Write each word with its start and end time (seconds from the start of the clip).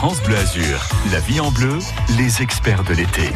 France 0.00 0.22
Bleu 0.22 0.38
Azur, 0.38 0.88
la 1.12 1.20
vie 1.20 1.40
en 1.40 1.50
bleu, 1.50 1.78
les 2.16 2.40
experts 2.40 2.84
de 2.84 2.94
l'été. 2.94 3.28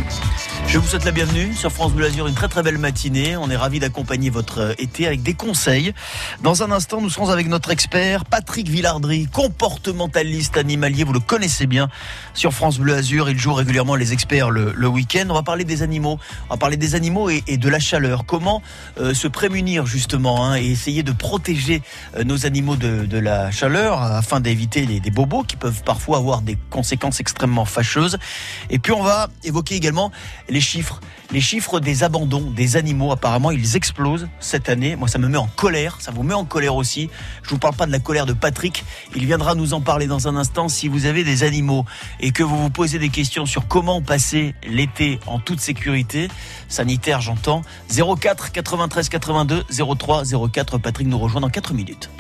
Je 0.67 0.79
vous 0.79 0.87
souhaite 0.89 1.05
la 1.05 1.11
bienvenue 1.11 1.53
sur 1.53 1.71
France 1.71 1.93
Bleu 1.93 2.07
Azur, 2.07 2.27
une 2.27 2.35
très 2.35 2.49
très 2.49 2.63
belle 2.63 2.79
matinée. 2.79 3.37
On 3.37 3.51
est 3.51 3.57
ravis 3.57 3.81
d'accompagner 3.81 4.31
votre 4.31 4.61
euh, 4.61 4.75
été 4.79 5.07
avec 5.07 5.23
des 5.23 5.35
conseils. 5.35 5.93
Dans 6.43 6.63
un 6.63 6.73
instant, 6.73 7.03
nous 7.03 7.11
serons 7.11 7.29
avec 7.29 7.49
notre 7.49 7.71
expert 7.71 8.25
Patrick 8.25 8.69
Villardry, 8.69 9.27
comportementaliste 9.27 10.57
animalier. 10.57 11.05
Vous 11.05 11.13
le 11.13 11.21
connaissez 11.21 11.67
bien 11.67 11.91
sur 12.33 12.55
France 12.55 12.79
Bleu 12.79 12.95
Azur. 12.95 13.29
Il 13.29 13.39
joue 13.39 13.53
régulièrement 13.53 13.95
les 13.95 14.15
experts 14.15 14.51
le, 14.51 14.89
week-end. 14.89 15.27
On 15.29 15.35
va 15.35 15.43
parler 15.43 15.65
des 15.65 15.83
animaux. 15.83 16.19
On 16.49 16.55
va 16.55 16.57
parler 16.57 16.79
des 16.79 16.95
animaux 16.95 17.29
et, 17.29 17.43
de 17.43 17.69
la 17.69 17.79
chaleur. 17.79 18.25
Comment 18.25 18.63
euh, 18.99 19.13
se 19.13 19.29
prémunir 19.29 19.85
justement 19.85 20.47
hein, 20.47 20.57
et 20.57 20.65
essayer 20.65 21.03
de 21.03 21.13
protéger 21.13 21.83
euh, 22.17 22.25
nos 22.25 22.47
animaux 22.47 22.77
de, 22.77 23.19
la 23.19 23.51
chaleur 23.51 24.03
afin 24.03 24.41
d'éviter 24.41 24.87
des 24.87 25.11
bobos 25.11 25.43
qui 25.45 25.57
peuvent 25.57 25.83
parfois 25.85 26.17
avoir 26.17 26.41
des 26.41 26.54
conséquences 26.71 27.21
extrêmement 27.21 27.65
fâcheuses. 27.65 28.19
Et 28.71 28.79
puis 28.79 28.93
on 28.93 29.03
va 29.03 29.29
évoquer 29.43 29.75
également 29.75 30.11
les 30.49 30.61
chiffres, 30.61 31.01
les 31.33 31.41
chiffres 31.41 31.81
des 31.81 32.03
abandons 32.03 32.51
des 32.51 32.77
animaux. 32.77 33.13
Apparemment, 33.13 33.51
ils 33.51 33.77
explosent 33.77 34.29
cette 34.41 34.69
année. 34.69 34.97
Moi, 34.97 35.09
ça 35.09 35.19
me 35.19 35.29
met 35.29 35.39
en 35.39 35.47
colère. 35.47 35.99
Ça 36.01 36.11
vous 36.11 36.23
met 36.23 36.35
en 36.35 36.45
colère 36.45 36.75
aussi. 36.75 37.11
Je 37.43 37.51
vous 37.51 37.59
parle 37.59 37.75
pas 37.75 37.87
de 37.87 37.93
la 37.93 37.99
colère 37.99 38.27
de 38.27 38.33
Patrick. 38.33 38.85
Il 39.15 39.27
viendra 39.27 39.55
nous 39.55 39.75
en 39.75 39.81
parler 39.81 40.07
dans 40.07 40.29
un 40.29 40.37
instant. 40.37 40.69
Si 40.69 40.89
vous 40.89 41.07
avez 41.07 41.25
des 41.25 41.43
animaux 41.43 41.85
et 42.21 42.31
que 42.33 42.43
vous 42.43 42.57
vous 42.57 42.71
posez 42.71 42.99
des 42.99 43.09
questions 43.09 43.47
sur 43.47 43.69
comment 43.69 44.03
passer 44.03 44.55
l'été 44.67 45.21
en 45.27 45.39
toute 45.39 45.61
sécurité, 45.61 46.29
sanitaire, 46.69 47.21
j'entends. 47.21 47.63
04 47.91 48.53
93 48.53 49.09
82 49.09 49.65
03 49.99 50.23
04. 50.53 50.79
Patrick 50.79 51.09
nous 51.09 51.19
rejoint 51.19 51.41
dans 51.41 51.51
4 51.51 51.75
minutes. 51.75 52.11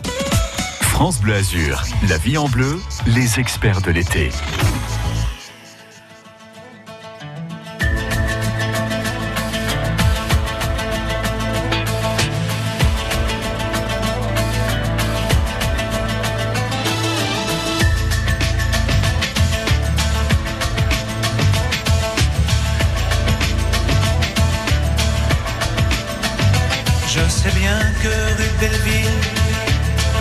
France 0.94 1.20
Bleu 1.20 1.34
Azur, 1.34 1.82
la 2.08 2.18
vie 2.18 2.38
en 2.38 2.48
bleu, 2.48 2.80
les 3.08 3.40
experts 3.40 3.82
de 3.82 3.90
l'été 3.90 4.30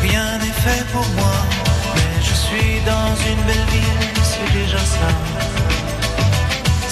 rien 0.08 0.38
n'est 0.42 0.58
fait 0.66 0.86
pour 0.92 1.08
moi. 1.20 1.38
Mais 1.96 2.16
je 2.28 2.34
suis 2.46 2.74
dans 2.92 3.12
une 3.30 3.42
belle 3.50 3.68
ville, 3.76 4.24
c'est 4.32 4.50
déjà 4.60 4.84
ça. 4.96 5.10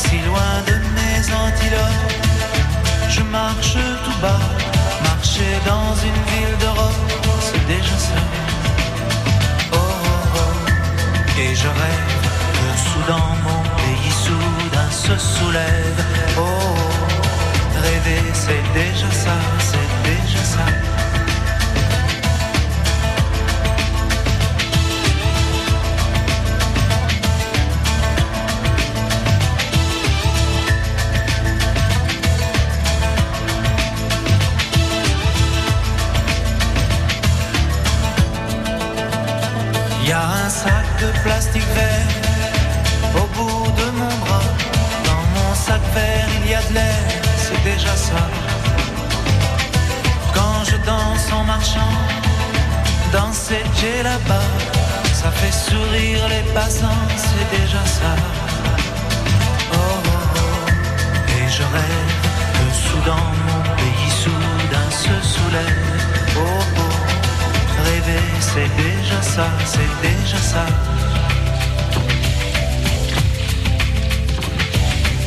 Si 0.04 0.18
loin 0.30 0.54
de 0.70 0.76
mes 0.98 1.20
antilopes, 1.44 2.14
je 3.10 3.22
marche 3.40 3.78
tout 4.04 4.20
bas. 4.22 4.46
Marcher 5.04 5.54
dans 5.66 5.94
une 6.10 6.22
ville 6.32 6.58
d'Europe, 6.62 7.12
c'est 7.48 7.66
déjà 7.76 7.98
ça. 8.08 8.22
Oh, 9.74 9.78
oh, 9.78 10.40
oh, 10.44 11.40
et 11.44 11.56
je 11.62 11.70
rêve 11.82 12.18
que 12.58 12.68
soudain 12.88 13.30
mon 13.48 13.62
pays 13.80 14.14
soudain 14.26 14.90
se 15.06 15.16
soulève. 15.34 16.00
Oh, 16.38 16.42
oh, 16.42 16.78
oh. 16.80 17.82
rêver, 17.84 18.24
c'est 18.34 18.66
déjà 18.80 19.10
ça, 19.24 19.38
c'est 19.70 19.90
déjà 20.10 20.44
ça. 20.56 20.91
ça, 69.36 69.48
c'est 69.66 69.92
déjà 70.02 70.38
ça. 70.38 70.66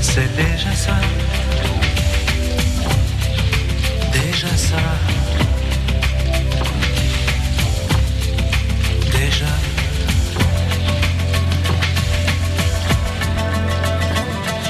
C'est 0.03 0.31
déjà 0.37 0.73
ça. 0.85 0.97
Déjà 4.13 4.53
ça. 4.69 4.83
Déjà. 9.19 9.53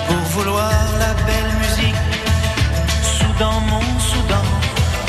Pour 0.06 0.22
vouloir 0.34 0.70
la 1.02 1.12
belle 1.26 1.52
musique, 1.62 2.02
soudain 3.16 3.58
mon 3.70 3.84
soudain, 3.98 4.46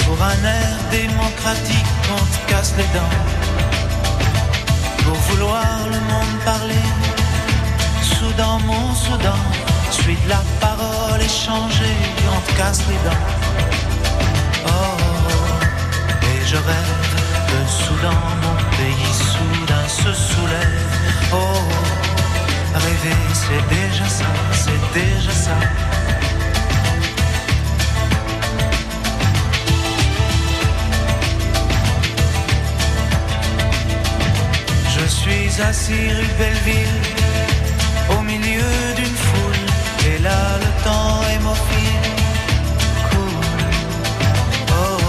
pour 0.04 0.18
un 0.34 0.40
air 0.60 0.76
démocratique, 0.90 1.92
on 2.18 2.24
te 2.32 2.52
casse 2.52 2.74
les 2.78 2.90
dents. 2.98 3.45
Pour 5.06 5.16
vouloir 5.30 5.78
le 5.86 6.00
monde 6.12 6.36
parler, 6.44 6.88
soudain 8.02 8.58
mon 8.66 8.94
soudain, 8.96 9.42
suite 9.92 10.28
la 10.28 10.42
parole 10.60 11.22
échangée, 11.22 11.98
on 12.36 12.42
te 12.42 12.58
casse 12.58 12.84
les 12.90 13.00
dents. 13.08 13.26
Oh, 14.68 14.98
et 16.30 16.46
je 16.46 16.56
rêve 16.56 17.16
de 17.52 17.62
soudain, 17.70 18.22
mon 18.44 18.58
pays 18.78 19.14
soudain 19.32 19.88
se 19.88 20.12
soulève. 20.14 20.90
Oh 21.34 21.96
rêver 22.78 23.16
c'est 23.34 23.76
déjà 23.76 24.06
ça, 24.06 24.26
c'est 24.52 25.00
déjà 25.00 25.32
ça. 25.32 25.58
Je 35.28 35.32
suis 35.32 35.62
assis 35.62 35.94
rue 35.94 36.34
Belleville, 36.38 37.02
au 38.12 38.22
milieu 38.22 38.72
d'une 38.96 39.06
foule, 39.06 39.66
et 40.08 40.20
là 40.20 40.60
le 40.60 40.84
temps 40.84 41.20
hémophile 41.34 42.10
coule. 43.10 43.66
Oh, 44.70 44.76
oh, 44.82 45.00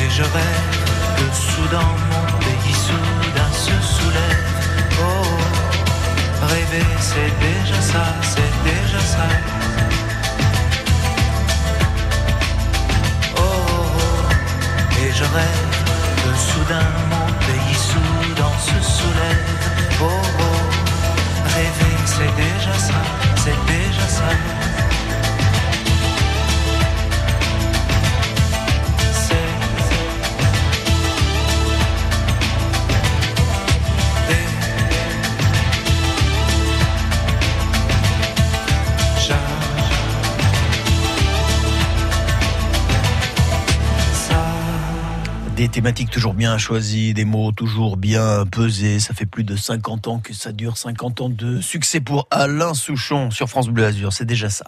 et 0.00 0.10
je 0.10 0.22
rêve 0.22 0.76
que 1.16 1.34
soudain 1.34 1.90
mon 2.10 2.38
pays 2.38 2.76
soudain 2.86 3.50
se 3.52 3.76
soulève. 3.94 4.44
Oh, 5.00 5.26
oh 6.42 6.46
rêver 6.46 6.86
c'est 7.00 7.32
déjà 7.48 7.80
ça, 7.80 8.04
c'est 8.22 8.54
déjà 8.62 9.00
ça. 9.00 9.26
Oh, 13.38 13.42
oh, 13.42 15.02
et 15.02 15.12
je 15.12 15.24
rêve 15.24 15.76
que 16.22 16.30
soudain 16.38 16.88
mon 17.10 17.26
pays 17.44 17.74
soudain 17.74 18.13
soulève. 19.04 19.42
Oh, 20.00 20.06
oh, 20.06 20.60
rêver, 21.54 21.96
c'est 22.06 22.34
déjà 22.36 22.74
ça, 22.78 23.02
c'est 23.36 23.60
déjà 23.66 24.06
ça. 24.08 24.73
Thématiques 45.54 46.10
toujours 46.10 46.34
bien 46.34 46.58
choisies, 46.58 47.14
des 47.14 47.24
mots 47.24 47.52
toujours 47.52 47.96
bien 47.96 48.44
pesés. 48.50 48.98
Ça 48.98 49.14
fait 49.14 49.26
plus 49.26 49.44
de 49.44 49.56
50 49.56 50.08
ans 50.08 50.18
que 50.18 50.34
ça 50.34 50.52
dure, 50.52 50.76
50 50.76 51.20
ans 51.20 51.28
de 51.28 51.60
succès 51.60 52.00
pour 52.00 52.26
Alain 52.30 52.74
Souchon 52.74 53.30
sur 53.30 53.48
France 53.48 53.68
Bleu 53.68 53.84
Azur. 53.84 54.12
C'est 54.12 54.24
déjà 54.24 54.50
ça. 54.50 54.66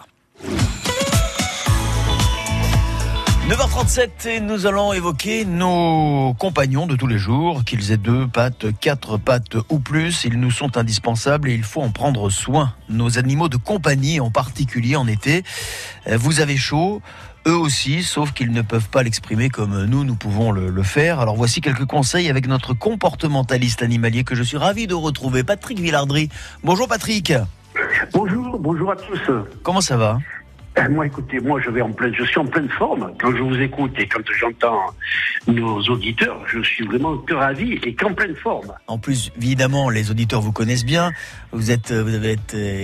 9h37 3.49 4.27
et 4.27 4.39
nous 4.41 4.65
allons 4.65 4.91
évoquer 4.91 5.45
nos 5.45 6.33
compagnons 6.37 6.85
de 6.85 6.97
tous 6.97 7.07
les 7.07 7.17
jours, 7.17 7.63
qu'ils 7.63 7.93
aient 7.93 7.97
deux 7.97 8.27
pattes, 8.27 8.65
quatre 8.81 9.17
pattes 9.17 9.55
ou 9.69 9.79
plus, 9.79 10.25
ils 10.25 10.37
nous 10.37 10.51
sont 10.51 10.75
indispensables 10.75 11.49
et 11.49 11.53
il 11.53 11.63
faut 11.63 11.81
en 11.81 11.89
prendre 11.89 12.29
soin. 12.29 12.73
Nos 12.89 13.17
animaux 13.17 13.47
de 13.47 13.55
compagnie, 13.55 14.19
en 14.19 14.31
particulier 14.31 14.97
en 14.97 15.07
été, 15.07 15.43
euh, 16.07 16.17
vous 16.17 16.41
avez 16.41 16.57
chaud, 16.57 17.01
eux 17.47 17.57
aussi, 17.57 18.03
sauf 18.03 18.33
qu'ils 18.33 18.51
ne 18.51 18.61
peuvent 18.61 18.89
pas 18.89 19.03
l'exprimer 19.03 19.49
comme 19.49 19.85
nous, 19.85 20.03
nous 20.03 20.15
pouvons 20.15 20.51
le, 20.51 20.69
le, 20.69 20.83
faire. 20.83 21.19
Alors 21.19 21.35
voici 21.35 21.61
quelques 21.61 21.85
conseils 21.85 22.29
avec 22.29 22.47
notre 22.47 22.73
comportementaliste 22.73 23.81
animalier 23.81 24.23
que 24.23 24.35
je 24.35 24.43
suis 24.43 24.57
ravi 24.57 24.85
de 24.85 24.93
retrouver, 24.93 25.43
Patrick 25.43 25.79
Villardry. 25.79 26.29
Bonjour 26.63 26.87
Patrick. 26.87 27.33
Bonjour, 28.13 28.59
bonjour 28.59 28.91
à 28.91 28.95
tous. 28.95 29.19
Comment 29.63 29.81
ça 29.81 29.97
va? 29.97 30.19
Euh, 30.77 30.89
moi, 30.89 31.05
écoutez, 31.05 31.39
moi, 31.39 31.59
je 31.63 31.69
vais 31.69 31.81
en 31.81 31.91
pleine, 31.91 32.13
je 32.13 32.23
suis 32.23 32.39
en 32.39 32.45
pleine 32.45 32.69
forme. 32.69 33.11
Quand 33.19 33.35
je 33.35 33.41
vous 33.41 33.59
écoute 33.59 33.91
et 33.97 34.07
quand 34.07 34.21
j'entends 34.39 34.93
nos 35.47 35.79
auditeurs, 35.83 36.41
je 36.47 36.61
suis 36.61 36.85
vraiment 36.85 37.17
que 37.17 37.33
ravi 37.33 37.73
et 37.83 37.95
qu'en 37.95 38.13
pleine 38.13 38.35
forme. 38.35 38.73
En 38.87 38.97
plus, 38.97 39.31
évidemment, 39.37 39.89
les 39.89 40.11
auditeurs 40.11 40.41
vous 40.41 40.51
connaissent 40.51 40.85
bien. 40.85 41.11
Vous 41.51 41.71
êtes, 41.71 41.91
vous 41.91 42.13
avez 42.13 42.37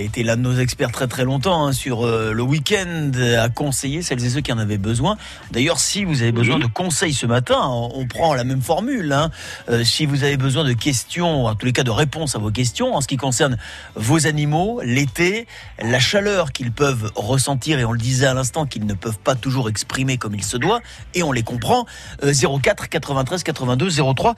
été 0.04 0.24
l'un 0.24 0.38
de 0.38 0.42
nos 0.42 0.56
experts 0.56 0.92
très 0.92 1.08
très 1.08 1.26
longtemps 1.26 1.68
hein, 1.68 1.74
sur 1.74 2.06
euh, 2.06 2.32
le 2.32 2.42
week-end 2.42 3.12
à 3.40 3.50
conseiller 3.50 4.02
celles 4.02 4.24
et 4.26 4.30
ceux 4.30 4.42
qui 4.42 4.52
en 4.54 4.58
avaient 4.58 4.78
besoin. 4.78 5.18
D'ailleurs, 5.52 5.80
si 5.80 6.06
vous 6.06 6.22
avez 6.22 6.32
besoin 6.32 6.60
de 6.60 6.66
conseils 6.66 7.14
ce 7.14 7.26
matin, 7.26 7.60
on 7.68 8.06
prend 8.08 8.34
la 8.34 8.44
même 8.44 8.62
formule. 8.62 9.12
Hein. 9.12 9.30
Euh, 9.70 9.84
si 9.84 10.06
vous 10.06 10.24
avez 10.24 10.38
besoin 10.38 10.64
de 10.64 10.74
questions, 10.74 11.46
en 11.46 11.56
tous 11.56 11.66
les 11.66 11.74
cas 11.74 11.84
de 11.84 11.92
réponses 11.92 12.36
à 12.36 12.40
vos 12.40 12.52
questions, 12.52 12.96
en 12.96 13.02
ce 13.02 13.08
qui 13.08 13.18
concerne 13.18 13.58
vos 13.96 14.26
animaux, 14.26 14.82
l'été, 14.84 15.48
la 15.82 16.00
chaleur 16.00 16.52
qu'ils 16.52 16.72
peuvent 16.72 17.12
ressentir 17.16 17.83
et 17.84 17.86
on 17.86 17.92
le 17.92 18.00
disait 18.00 18.28
à 18.28 18.34
l'instant 18.34 18.66
qu'ils 18.66 18.86
ne 18.86 18.94
peuvent 18.94 19.20
pas 19.20 19.36
toujours 19.36 19.68
exprimer 19.68 20.18
comme 20.18 20.34
il 20.36 20.44
se 20.44 20.56
doit, 20.56 20.80
et 21.14 21.22
on 21.22 21.34
les 21.34 21.44
comprend. 21.44 21.86
04 22.22 22.88
93 22.88 23.44
82 23.44 23.90
03 24.16 24.36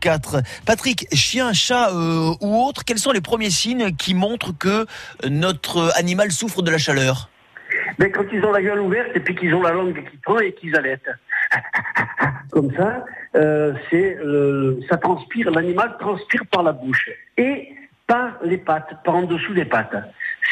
04. 0.00 0.42
Patrick, 0.66 1.06
chien, 1.12 1.52
chat 1.52 1.90
euh, 1.92 2.34
ou 2.40 2.56
autre, 2.64 2.84
quels 2.84 2.98
sont 2.98 3.12
les 3.12 3.20
premiers 3.20 3.50
signes 3.50 3.94
qui 3.94 4.14
montrent 4.14 4.52
que 4.58 4.84
notre 5.28 5.92
animal 5.96 6.32
souffre 6.32 6.60
de 6.60 6.72
la 6.72 6.78
chaleur? 6.78 7.30
Mais 7.98 8.10
quand 8.10 8.24
ils 8.32 8.44
ont 8.44 8.52
la 8.52 8.62
gueule 8.62 8.80
ouverte 8.80 9.10
et 9.14 9.20
puis 9.20 9.36
qu'ils 9.36 9.54
ont 9.54 9.62
la 9.62 9.72
langue 9.72 9.94
qui 9.94 10.16
prend 10.18 10.40
et 10.40 10.52
qu'ils 10.52 10.74
allaitent. 10.76 11.10
Comme 12.50 12.74
ça, 12.74 13.04
euh, 13.36 13.74
c'est 13.90 14.18
ça 14.88 14.96
transpire, 14.96 15.52
l'animal 15.52 15.96
transpire 16.00 16.42
par 16.50 16.64
la 16.64 16.72
bouche 16.72 17.10
et 17.36 17.68
par 18.08 18.38
les 18.42 18.58
pattes, 18.58 18.92
par 19.04 19.14
en 19.14 19.22
dessous 19.22 19.54
des 19.54 19.64
pattes 19.64 19.94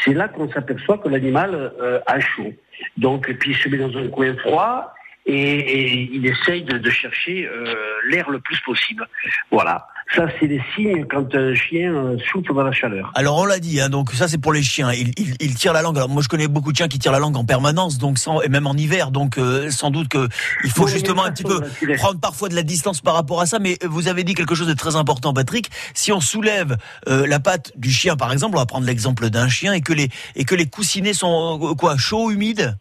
c'est 0.03 0.13
là 0.13 0.27
qu'on 0.27 0.49
s'aperçoit 0.51 0.97
que 0.97 1.09
l'animal 1.09 1.73
euh, 1.79 1.99
a 2.05 2.19
chaud. 2.19 2.53
Donc, 2.97 3.31
puis 3.39 3.51
il 3.51 3.57
se 3.57 3.69
met 3.69 3.77
dans 3.77 3.95
un 3.97 4.07
coin 4.07 4.35
froid 4.37 4.93
et, 5.25 6.07
il 6.11 6.25
essaye 6.25 6.63
de, 6.63 6.89
chercher 6.89 7.47
euh, 7.47 7.73
l'air 8.09 8.29
le 8.29 8.39
plus 8.39 8.59
possible. 8.61 9.07
Voilà. 9.51 9.87
Ça, 10.13 10.27
c'est 10.39 10.47
des 10.47 10.61
signes 10.75 11.05
quand 11.09 11.33
un 11.33 11.55
chien 11.55 11.93
euh, 11.93 12.17
souffle 12.31 12.53
dans 12.53 12.63
la 12.63 12.71
chaleur. 12.71 13.11
Alors, 13.15 13.37
on 13.39 13.45
l'a 13.45 13.59
dit, 13.59 13.81
hein, 13.81 13.89
donc 13.89 14.11
ça, 14.11 14.27
c'est 14.27 14.37
pour 14.37 14.53
les 14.53 14.61
chiens. 14.61 14.91
Ils, 14.93 15.11
ils, 15.17 15.55
tirent 15.55 15.73
la 15.73 15.81
langue. 15.81 15.97
Alors, 15.97 16.09
moi, 16.09 16.21
je 16.21 16.27
connais 16.27 16.47
beaucoup 16.47 16.71
de 16.71 16.77
chiens 16.77 16.87
qui 16.87 16.99
tirent 16.99 17.11
la 17.11 17.19
langue 17.19 17.35
en 17.35 17.43
permanence, 17.43 17.97
donc 17.97 18.19
sans, 18.19 18.39
et 18.41 18.47
même 18.47 18.67
en 18.67 18.75
hiver. 18.75 19.09
Donc, 19.09 19.37
euh, 19.37 19.71
sans 19.71 19.89
doute 19.89 20.07
que 20.07 20.27
il 20.63 20.69
faut 20.69 20.87
justement 20.87 21.25
un 21.25 21.31
petit 21.31 21.43
peu 21.43 21.59
prendre 21.97 22.19
parfois 22.19 22.49
de 22.49 22.55
la 22.55 22.61
distance 22.61 23.01
par 23.01 23.15
rapport 23.15 23.41
à 23.41 23.47
ça. 23.47 23.57
Mais 23.57 23.77
vous 23.83 24.07
avez 24.07 24.23
dit 24.23 24.35
quelque 24.35 24.53
chose 24.53 24.67
de 24.67 24.73
très 24.73 24.95
important, 24.95 25.33
Patrick. 25.33 25.69
Si 25.95 26.11
on 26.11 26.19
soulève 26.19 26.77
euh, 27.09 27.25
la 27.25 27.39
patte 27.39 27.73
du 27.75 27.89
chien, 27.89 28.15
par 28.15 28.31
exemple, 28.31 28.55
on 28.55 28.59
va 28.59 28.67
prendre 28.67 28.85
l'exemple 28.85 29.29
d'un 29.31 29.49
chien 29.49 29.73
et 29.73 29.81
que 29.81 29.93
les 29.93 30.09
et 30.35 30.45
que 30.45 30.55
les 30.55 30.67
coussinets 30.67 31.13
sont 31.13 31.75
quoi, 31.77 31.97
chauds, 31.97 32.29
humides? 32.29 32.77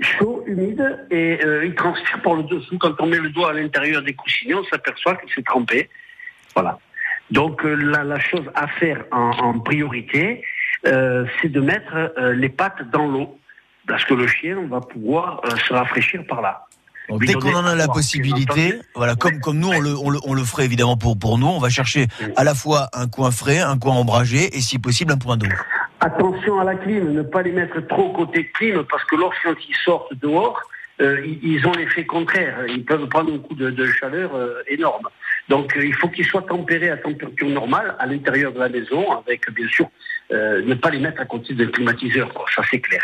Chaud, 0.00 0.44
humide, 0.46 1.06
et 1.10 1.40
euh, 1.44 1.64
il 1.64 1.74
transpire 1.74 2.22
par 2.22 2.34
le 2.34 2.44
dessous. 2.44 2.78
Quand 2.78 2.94
on 3.00 3.06
met 3.06 3.18
le 3.18 3.30
doigt 3.30 3.50
à 3.50 3.52
l'intérieur 3.54 4.02
des 4.02 4.14
coussinets, 4.14 4.54
on 4.54 4.64
s'aperçoit 4.64 5.16
qu'il 5.16 5.32
s'est 5.34 5.42
trempé. 5.42 5.88
Voilà. 6.54 6.78
Donc 7.30 7.64
euh, 7.64 7.74
la, 7.74 8.18
chose 8.18 8.44
à 8.54 8.66
faire 8.66 9.04
en, 9.10 9.58
priorité, 9.60 10.42
euh, 10.86 11.24
c'est 11.40 11.48
de 11.48 11.60
mettre 11.60 12.12
les 12.34 12.48
pattes 12.48 12.90
dans 12.90 13.06
l'eau, 13.06 13.38
parce 13.86 14.04
que 14.04 14.14
le 14.14 14.26
chien 14.26 14.56
va 14.68 14.80
pouvoir 14.80 15.42
se 15.66 15.72
rafraîchir 15.72 16.24
par 16.26 16.40
là. 16.40 16.64
dès 17.20 17.34
qu'on 17.34 17.54
en 17.54 17.66
a 17.66 17.74
la 17.74 17.88
possibilité, 17.88 18.80
voilà, 18.94 19.14
comme 19.14 19.40
comme 19.40 19.58
nous 19.58 19.68
on 19.68 19.80
le, 19.80 19.94
on 19.98 20.10
le, 20.10 20.18
on 20.24 20.34
le 20.34 20.44
ferait 20.44 20.64
évidemment 20.64 20.96
pour 20.96 21.18
pour 21.18 21.38
nous, 21.38 21.48
on 21.48 21.58
va 21.58 21.68
chercher 21.68 22.06
à 22.36 22.44
la 22.44 22.54
fois 22.54 22.88
un 22.94 23.08
coin 23.08 23.30
frais, 23.30 23.58
un 23.58 23.78
coin 23.78 23.94
ombragé 23.94 24.56
et 24.56 24.60
si 24.60 24.78
possible 24.78 25.12
un 25.12 25.18
point 25.18 25.36
d'eau. 25.36 25.48
Attention 26.00 26.60
à 26.60 26.64
la 26.64 26.76
clim, 26.76 27.12
ne 27.12 27.22
pas 27.22 27.42
les 27.42 27.52
mettre 27.52 27.80
trop 27.88 28.12
côté 28.12 28.48
clim 28.54 28.84
parce 28.88 29.04
que 29.04 29.16
lorsqu'ils 29.16 29.74
sortent 29.84 30.14
dehors, 30.14 30.60
euh, 31.00 31.24
ils 31.42 31.66
ont 31.66 31.72
l'effet 31.72 32.04
contraire. 32.04 32.66
Ils 32.68 32.84
peuvent 32.84 33.06
prendre 33.08 33.32
un 33.32 33.38
coup 33.38 33.54
de, 33.54 33.86
chaleur 33.86 34.34
euh, 34.34 34.62
énorme. 34.68 35.08
Donc 35.48 35.76
euh, 35.76 35.84
il 35.84 35.94
faut 35.94 36.08
qu'ils 36.08 36.26
soient 36.26 36.42
tempérés 36.42 36.90
à 36.90 36.96
température 36.96 37.48
normale 37.48 37.94
à 37.98 38.06
l'intérieur 38.06 38.52
de 38.52 38.58
la 38.58 38.68
maison, 38.68 39.12
avec 39.12 39.50
bien 39.52 39.68
sûr 39.68 39.88
ne 40.30 40.74
pas 40.74 40.90
les 40.90 40.98
mettre 40.98 41.22
à 41.22 41.24
côté 41.24 41.54
d'un 41.54 41.68
climatiseur. 41.68 42.32
Ça 42.54 42.62
c'est 42.70 42.80
clair. 42.80 43.02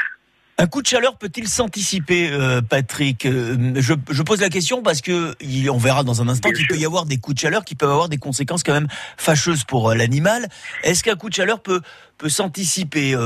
Un 0.57 0.69
coup 0.69 0.83
de 0.83 0.87
chaleur 0.87 1.17
peut-il 1.17 1.49
s'anticiper, 1.49 2.31
euh, 2.31 2.61
Patrick? 2.61 3.27
Euh, 3.27 3.73
je, 3.75 3.95
je, 4.09 4.23
pose 4.23 4.41
la 4.41 4.49
question 4.49 4.83
parce 4.83 5.01
que 5.01 5.35
on 5.69 5.79
verra 5.79 6.05
dans 6.05 6.23
un 6.23 6.29
instant 6.29 6.51
qu'il 6.53 6.69
peut 6.69 6.77
y 6.77 6.85
avoir 6.85 7.07
des 7.07 7.17
coups 7.17 7.35
de 7.35 7.41
chaleur 7.41 7.65
qui 7.65 7.75
peuvent 7.75 7.91
avoir 7.91 8.09
des 8.09 8.19
conséquences 8.19 8.63
quand 8.63 8.73
même 8.73 8.87
fâcheuses 9.17 9.65
pour 9.65 9.91
euh, 9.91 9.95
l'animal. 9.97 10.47
Est-ce 10.85 11.03
qu'un 11.03 11.17
coup 11.17 11.29
de 11.29 11.35
chaleur 11.35 11.61
peut 11.61 11.81
peut 12.19 12.29
s'anticiper 12.29 13.17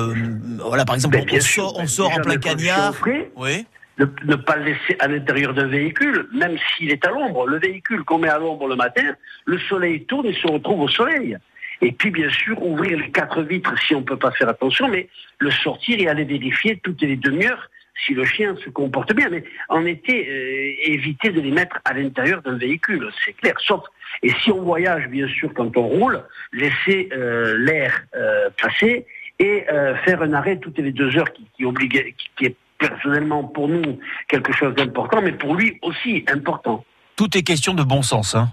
Voilà, 0.60 0.86
par 0.86 0.94
exemple, 0.94 1.20
on, 1.30 1.40
sort, 1.40 1.78
on 1.78 1.86
sort 1.86 2.10
en 2.12 2.22
plein 2.22 2.38
cagnard. 2.38 2.94
Oui. 3.36 3.66
Ne, 3.98 4.06
ne, 4.26 4.36
pas 4.36 4.56
le 4.56 4.64
laisser 4.64 4.96
à 5.00 5.08
l'intérieur 5.08 5.54
d'un 5.54 5.66
véhicule, 5.66 6.28
même 6.32 6.56
s'il 6.56 6.92
est 6.92 7.04
à 7.04 7.10
l'ombre. 7.10 7.48
Le 7.48 7.58
véhicule 7.58 8.04
qu'on 8.04 8.18
met 8.18 8.28
à 8.28 8.38
l'ombre 8.38 8.68
le 8.68 8.76
matin, 8.76 9.16
le 9.44 9.58
soleil 9.58 10.04
tourne 10.04 10.26
et 10.26 10.34
se 10.34 10.46
retrouve 10.46 10.82
au 10.82 10.88
soleil. 10.88 11.36
Et 11.80 11.92
puis, 11.92 12.10
bien 12.10 12.30
sûr, 12.30 12.60
ouvrir 12.62 12.98
les 12.98 13.10
quatre 13.10 13.42
vitres 13.42 13.74
si 13.86 13.94
on 13.94 14.00
ne 14.00 14.04
peut 14.04 14.16
pas 14.16 14.32
faire 14.32 14.48
attention, 14.48 14.88
mais 14.88 15.08
le 15.38 15.50
sortir 15.50 15.98
et 16.00 16.08
aller 16.08 16.24
vérifier 16.24 16.78
toutes 16.82 17.02
les 17.02 17.16
demi-heures 17.16 17.70
si 18.06 18.14
le 18.14 18.24
chien 18.24 18.56
se 18.64 18.70
comporte 18.70 19.12
bien. 19.14 19.28
Mais 19.28 19.44
en 19.68 19.84
été, 19.84 20.28
euh, 20.28 20.92
éviter 20.92 21.30
de 21.30 21.40
les 21.40 21.50
mettre 21.50 21.78
à 21.84 21.94
l'intérieur 21.94 22.42
d'un 22.42 22.56
véhicule, 22.56 23.08
c'est 23.24 23.32
clair. 23.32 23.54
Sauf, 23.58 23.82
et 24.22 24.30
si 24.42 24.50
on 24.50 24.62
voyage, 24.62 25.08
bien 25.08 25.28
sûr, 25.28 25.52
quand 25.54 25.76
on 25.76 25.86
roule, 25.86 26.22
laisser 26.52 27.08
euh, 27.12 27.56
l'air 27.58 28.04
euh, 28.14 28.48
passer 28.60 29.06
et 29.40 29.64
faire 30.04 30.20
un 30.22 30.32
arrêt 30.32 30.56
toutes 30.56 30.78
les 30.78 30.90
deux 30.90 31.16
heures 31.16 31.32
qui, 31.32 31.46
qui, 31.56 31.64
obligue, 31.64 32.12
qui 32.36 32.46
est 32.46 32.56
personnellement 32.78 33.44
pour 33.44 33.68
nous 33.68 33.98
quelque 34.28 34.52
chose 34.52 34.74
d'important, 34.74 35.20
mais 35.22 35.32
pour 35.32 35.54
lui 35.54 35.78
aussi 35.82 36.24
important. 36.32 36.84
Tout 37.16 37.36
est 37.36 37.42
question 37.42 37.74
de 37.74 37.82
bon 37.82 38.02
sens, 38.02 38.34
hein 38.34 38.48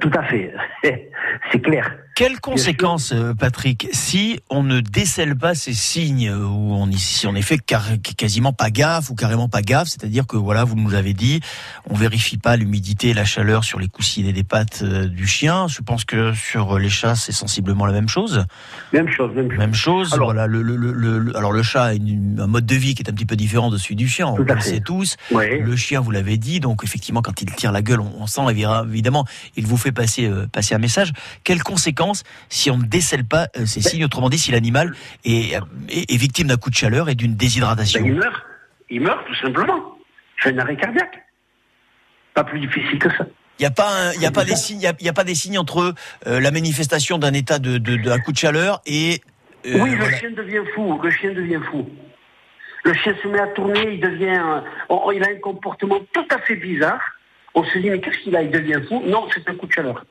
Tout 0.00 0.10
à 0.14 0.22
fait, 0.24 0.52
c'est 1.52 1.60
clair. 1.62 1.94
Quelles 2.16 2.40
conséquences, 2.40 3.12
euh, 3.12 3.34
Patrick, 3.34 3.88
si 3.92 4.40
on 4.48 4.62
ne 4.62 4.80
décèle 4.80 5.36
pas 5.36 5.54
ces 5.54 5.74
signes 5.74 6.32
où 6.32 6.72
on 6.72 6.90
si 6.92 7.26
on 7.26 7.34
est 7.34 7.42
fait 7.42 7.58
quasiment 7.58 8.54
pas 8.54 8.70
gaffe 8.70 9.10
ou 9.10 9.14
carrément 9.14 9.50
pas 9.50 9.60
gaffe, 9.60 9.88
c'est-à-dire 9.88 10.26
que 10.26 10.38
voilà, 10.38 10.64
vous 10.64 10.76
nous 10.76 10.94
avez 10.94 11.12
dit, 11.12 11.42
on 11.90 11.94
vérifie 11.94 12.38
pas 12.38 12.56
l'humidité 12.56 13.08
et 13.08 13.12
la 13.12 13.26
chaleur 13.26 13.64
sur 13.64 13.78
les 13.78 13.88
coussinets 13.88 14.32
des 14.32 14.44
pattes 14.44 14.80
euh, 14.82 15.08
du 15.08 15.26
chien. 15.26 15.68
Je 15.68 15.82
pense 15.82 16.06
que 16.06 16.32
sur 16.32 16.78
les 16.78 16.88
chats, 16.88 17.16
c'est 17.16 17.32
sensiblement 17.32 17.84
la 17.84 17.92
même 17.92 18.08
chose. 18.08 18.46
Même 18.94 19.10
chose, 19.10 19.32
même 19.34 19.74
chose. 19.74 20.14
Alors, 20.14 20.28
voilà, 20.28 20.46
le, 20.46 20.62
le, 20.62 20.74
le, 20.74 21.36
alors 21.36 21.52
le 21.52 21.62
chat 21.62 21.84
a 21.84 21.90
un 21.90 22.46
mode 22.46 22.64
de 22.64 22.76
vie 22.76 22.94
qui 22.94 23.02
est 23.02 23.10
un 23.10 23.14
petit 23.14 23.26
peu 23.26 23.36
différent 23.36 23.68
de 23.68 23.76
celui 23.76 23.96
du 23.96 24.08
chien. 24.08 24.28
On 24.28 24.38
le 24.38 24.60
sait 24.60 24.80
tous. 24.80 25.18
Le 25.30 25.76
chien, 25.76 26.00
vous 26.00 26.12
l'avez 26.12 26.38
dit, 26.38 26.60
donc 26.60 26.82
effectivement, 26.82 27.20
quand 27.20 27.42
il 27.42 27.54
tire 27.54 27.72
la 27.72 27.82
gueule, 27.82 28.00
on, 28.00 28.26
sent 28.26 28.40
évidemment, 28.50 29.26
il 29.54 29.66
vous 29.66 29.76
fait 29.76 29.92
passer 29.92 30.24
euh, 30.24 30.46
passer 30.50 30.74
un 30.74 30.78
message. 30.78 31.12
Quelles 31.44 31.62
conséquences 31.62 32.05
si 32.48 32.70
on 32.70 32.78
ne 32.78 32.84
décèle 32.84 33.24
pas 33.24 33.48
euh, 33.56 33.66
ces 33.66 33.80
signes, 33.80 34.04
autrement 34.04 34.28
dit 34.28 34.38
si 34.38 34.50
l'animal 34.50 34.94
est, 35.24 35.54
est, 35.88 36.16
victime 36.16 36.48
d'un 36.48 36.56
coup 36.56 36.70
de 36.70 36.74
chaleur 36.74 37.08
et 37.08 37.14
d'une 37.14 37.36
déshydratation 37.36 38.00
ben, 38.00 38.06
Il 38.08 38.14
meurt, 38.14 38.42
il 38.90 39.00
meurt 39.00 39.26
tout 39.26 39.34
simplement. 39.36 39.96
Il 40.38 40.42
fait 40.42 40.54
un 40.54 40.58
arrêt 40.58 40.76
cardiaque. 40.76 41.24
Pas 42.34 42.44
plus 42.44 42.60
difficile 42.60 42.98
que 42.98 43.10
ça. 43.16 43.26
Il 43.58 43.62
n'y 43.62 43.66
a 43.66 43.70
pas, 43.70 44.12
il 44.14 44.26
a 44.26 44.30
pas 44.30 44.44
des 44.44 44.54
signes, 44.54 44.80
il 45.00 45.06
y, 45.06 45.08
a, 45.08 45.12
pas 45.14 45.24
des 45.24 45.34
signes 45.34 45.58
entre 45.58 45.94
euh, 46.26 46.40
la 46.40 46.50
manifestation 46.50 47.16
d'un 47.16 47.32
état 47.32 47.58
de, 47.58 47.78
de, 47.78 47.96
coup 48.22 48.32
de 48.32 48.36
chaleur 48.36 48.82
et. 48.84 49.22
Euh, 49.66 49.78
oui, 49.80 49.94
le 49.96 50.10
chien 50.10 50.30
devient 50.30 50.62
fou. 50.74 51.00
Le 51.02 51.10
chien 51.10 51.32
devient 51.32 51.60
fou. 51.70 51.88
Le 52.84 52.92
chien 52.92 53.14
se 53.22 53.26
met 53.28 53.40
à 53.40 53.48
tourner, 53.48 53.94
il 53.94 54.00
devient, 54.00 54.62
il 55.12 55.24
a 55.24 55.28
un 55.28 55.40
comportement 55.42 55.98
tout 56.12 56.26
à 56.30 56.38
fait 56.38 56.54
bizarre. 56.56 57.00
On 57.54 57.64
se 57.64 57.78
dit 57.78 57.88
mais 57.88 57.98
qu'est-ce 58.00 58.18
qu'il 58.18 58.36
a? 58.36 58.42
Il 58.42 58.50
devient 58.50 58.80
fou. 58.86 59.02
Non, 59.06 59.26
c'est 59.34 59.48
un 59.48 59.54
coup 59.54 59.66
de 59.66 59.72
chaleur. 59.72 60.04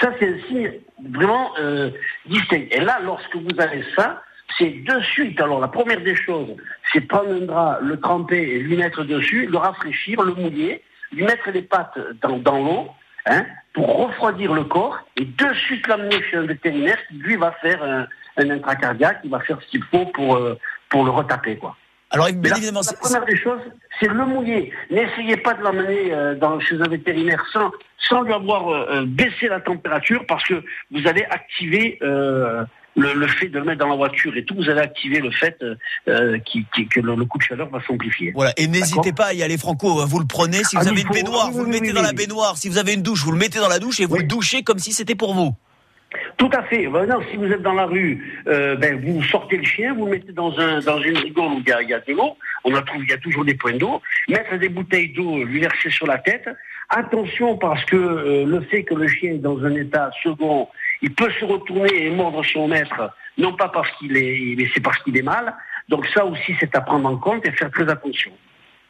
Ça, 0.00 0.10
c'est 0.18 0.40
signe 0.46 0.72
vraiment 1.10 1.52
euh, 1.58 1.90
distinct. 2.26 2.66
Et 2.70 2.80
là, 2.80 2.98
lorsque 3.02 3.34
vous 3.36 3.60
avez 3.60 3.84
ça, 3.94 4.22
c'est 4.58 4.70
de 4.70 5.00
suite. 5.00 5.40
Alors, 5.40 5.60
la 5.60 5.68
première 5.68 6.00
des 6.00 6.14
choses, 6.14 6.54
c'est 6.92 7.00
prendre 7.00 7.30
un 7.30 7.46
drap, 7.46 7.78
le 7.80 7.98
tremper 7.98 8.40
et 8.40 8.58
lui 8.58 8.76
mettre 8.76 9.04
dessus, 9.04 9.46
le 9.46 9.58
rafraîchir, 9.58 10.22
le 10.22 10.34
mouiller, 10.34 10.82
lui 11.12 11.24
mettre 11.24 11.50
les 11.50 11.62
pattes 11.62 11.98
dans, 12.22 12.58
l'eau, 12.58 12.88
hein, 13.26 13.44
pour 13.72 14.06
refroidir 14.06 14.52
le 14.52 14.64
corps, 14.64 14.98
et 15.16 15.24
de 15.24 15.54
suite 15.54 15.86
l'amener 15.86 16.22
chez 16.30 16.36
un 16.36 16.46
vétérinaire 16.46 16.98
qui, 17.08 17.14
lui, 17.14 17.36
va 17.36 17.52
faire 17.52 17.82
un, 17.82 18.06
un 18.36 18.50
intracardiaque, 18.50 19.20
il 19.24 19.30
va 19.30 19.40
faire 19.40 19.60
ce 19.60 19.66
qu'il 19.68 19.82
faut 19.84 20.06
pour, 20.06 20.36
euh, 20.36 20.58
pour 20.88 21.04
le 21.04 21.10
retaper. 21.10 21.58
Alors 22.10 22.30
bien 22.32 22.50
la, 22.50 22.56
évidemment, 22.58 22.80
la 22.86 22.92
première 22.92 23.24
des 23.24 23.36
choses, 23.36 23.60
c'est 23.98 24.08
le 24.08 24.24
mouiller. 24.24 24.72
N'essayez 24.90 25.36
pas 25.36 25.54
de 25.54 25.62
l'emmener 25.62 26.36
dans 26.40 26.60
chez 26.60 26.80
un 26.80 26.88
vétérinaire 26.88 27.44
sans 27.52 27.70
sans 28.08 28.22
lui 28.22 28.32
avoir 28.32 29.04
baissé 29.04 29.48
la 29.48 29.60
température 29.60 30.24
parce 30.28 30.44
que 30.44 30.62
vous 30.92 31.08
allez 31.08 31.24
activer 31.28 31.98
le, 32.96 33.26
fait 33.26 33.48
de 33.48 33.58
le 33.58 33.64
mettre 33.64 33.80
dans 33.80 33.88
la 33.88 33.96
voiture 33.96 34.36
et 34.36 34.44
tout, 34.44 34.54
vous 34.54 34.68
allez 34.68 34.80
activer 34.80 35.20
le 35.20 35.30
fait 35.30 35.56
euh, 36.08 36.38
qui, 36.38 36.66
que 36.88 37.00
le, 37.00 37.24
coup 37.24 37.38
de 37.38 37.42
chaleur 37.42 37.68
va 37.68 37.80
s'amplifier. 37.86 38.32
Voilà, 38.34 38.52
et 38.56 38.66
n'hésitez 38.66 39.12
pas 39.12 39.26
à 39.26 39.32
y 39.34 39.42
aller 39.42 39.58
franco, 39.58 40.00
hein. 40.00 40.06
vous 40.08 40.18
le 40.18 40.26
prenez, 40.26 40.64
si 40.64 40.76
vous 40.76 40.82
ah, 40.86 40.90
avez 40.90 41.02
une 41.02 41.08
baignoire, 41.08 41.50
vous 41.50 41.64
le 41.64 41.70
mettez 41.70 41.92
dans 41.92 42.02
la 42.02 42.12
baignoire, 42.12 42.56
si 42.56 42.68
vous 42.68 42.78
avez 42.78 42.94
une 42.94 43.02
douche, 43.02 43.22
vous 43.22 43.32
le 43.32 43.38
mettez 43.38 43.58
dans 43.58 43.68
la 43.68 43.78
douche 43.78 44.00
et 44.00 44.06
vous 44.06 44.16
le 44.16 44.24
douchez 44.24 44.62
comme 44.62 44.78
si 44.78 44.92
c'était 44.92 45.14
pour 45.14 45.34
vous. 45.34 45.54
Tout 46.36 46.50
à 46.52 46.62
fait. 46.64 46.86
Non, 46.86 47.20
si 47.30 47.36
vous 47.36 47.46
êtes 47.46 47.62
dans 47.62 47.72
la 47.74 47.86
rue, 47.86 48.42
euh, 48.46 48.76
ben, 48.76 49.00
vous 49.04 49.22
sortez 49.24 49.56
le 49.56 49.64
chien, 49.64 49.94
vous 49.94 50.06
le 50.06 50.12
mettez 50.12 50.32
dans, 50.32 50.58
un, 50.58 50.80
dans 50.80 51.00
une 51.00 51.16
rigole 51.18 51.52
où 51.52 51.62
il 51.66 51.88
y 51.88 51.94
a, 51.94 52.00
de 52.00 52.12
l'eau. 52.12 52.36
On 52.64 52.74
a 52.74 52.82
trouvé, 52.82 53.04
il 53.04 53.10
y 53.10 53.14
a 53.14 53.18
toujours 53.18 53.44
des 53.44 53.54
points 53.54 53.76
d'eau. 53.76 54.00
Mettre 54.28 54.56
des 54.56 54.68
bouteilles 54.68 55.12
d'eau, 55.12 55.44
lui 55.44 55.60
verser 55.60 55.90
sur 55.90 56.06
la 56.06 56.18
tête. 56.18 56.48
Attention 56.88 57.56
parce 57.58 57.84
que 57.84 57.96
euh, 57.96 58.44
le 58.46 58.60
fait 58.62 58.84
que 58.84 58.94
le 58.94 59.08
chien 59.08 59.32
est 59.32 59.38
dans 59.38 59.62
un 59.64 59.74
état 59.74 60.10
second 60.22 60.68
il 61.02 61.12
peut 61.14 61.30
se 61.38 61.44
retourner 61.44 62.06
et 62.06 62.10
mordre 62.10 62.44
son 62.44 62.68
maître, 62.68 63.10
non 63.38 63.54
pas 63.54 63.68
parce 63.68 63.90
qu'il 63.98 64.16
est, 64.16 64.54
mais 64.56 64.68
c'est 64.72 64.80
parce 64.80 64.98
qu'il 65.02 65.16
est 65.16 65.22
mal. 65.22 65.54
Donc 65.88 66.06
ça 66.08 66.24
aussi, 66.24 66.54
c'est 66.58 66.74
à 66.74 66.80
prendre 66.80 67.08
en 67.08 67.16
compte 67.16 67.46
et 67.46 67.52
faire 67.52 67.70
très 67.70 67.88
attention. 67.88 68.32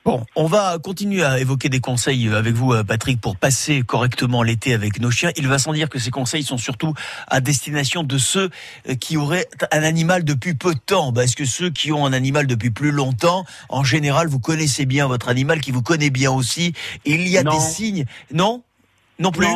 Bon, 0.07 0.25
on 0.37 0.47
va 0.47 0.79
continuer 0.79 1.25
à 1.25 1.41
évoquer 1.41 1.69
des 1.69 1.81
conseils 1.81 2.29
avec 2.29 2.55
vous, 2.55 2.73
euh, 2.73 2.85
Patrick, 2.85 3.21
pour 3.21 3.37
passer 3.37 3.83
correctement 3.83 4.45
l'été 4.45 4.73
avec 4.73 5.01
nos 5.01 5.11
chiens. 5.11 5.33
Il 5.37 5.49
va 5.49 5.59
sans 5.59 5.73
dire 5.73 5.89
que 5.89 5.99
ces 5.99 6.13
conseils 6.13 6.45
sont 6.45 6.59
surtout 6.59 6.95
à 7.27 7.41
destination 7.41 8.05
de 8.05 8.17
ceux 8.17 8.51
euh, 8.89 8.95
qui 8.95 9.17
auraient 9.17 9.49
un 9.73 9.83
animal 9.83 10.23
depuis 10.23 10.55
peu 10.55 10.75
de 10.75 10.79
temps. 10.79 11.13
Parce 11.13 11.35
que 11.35 11.45
ceux 11.45 11.71
qui 11.71 11.91
ont 11.91 12.07
un 12.07 12.13
animal 12.13 12.47
depuis 12.47 12.71
plus 12.71 12.93
longtemps, 12.93 13.45
en 13.69 13.83
général, 13.83 14.29
vous 14.29 14.39
connaissez 14.39 14.87
bien 14.87 15.09
votre 15.09 15.29
animal, 15.29 15.61
qui 15.61 15.73
vous 15.73 15.83
connaît 15.83 16.11
bien 16.11 16.31
aussi? 16.31 16.73
Il 17.05 17.27
y 17.27 17.37
a 17.37 17.43
des 17.43 17.59
signes, 17.59 18.05
non? 18.33 18.63
Non 19.19 19.31
plus. 19.31 19.47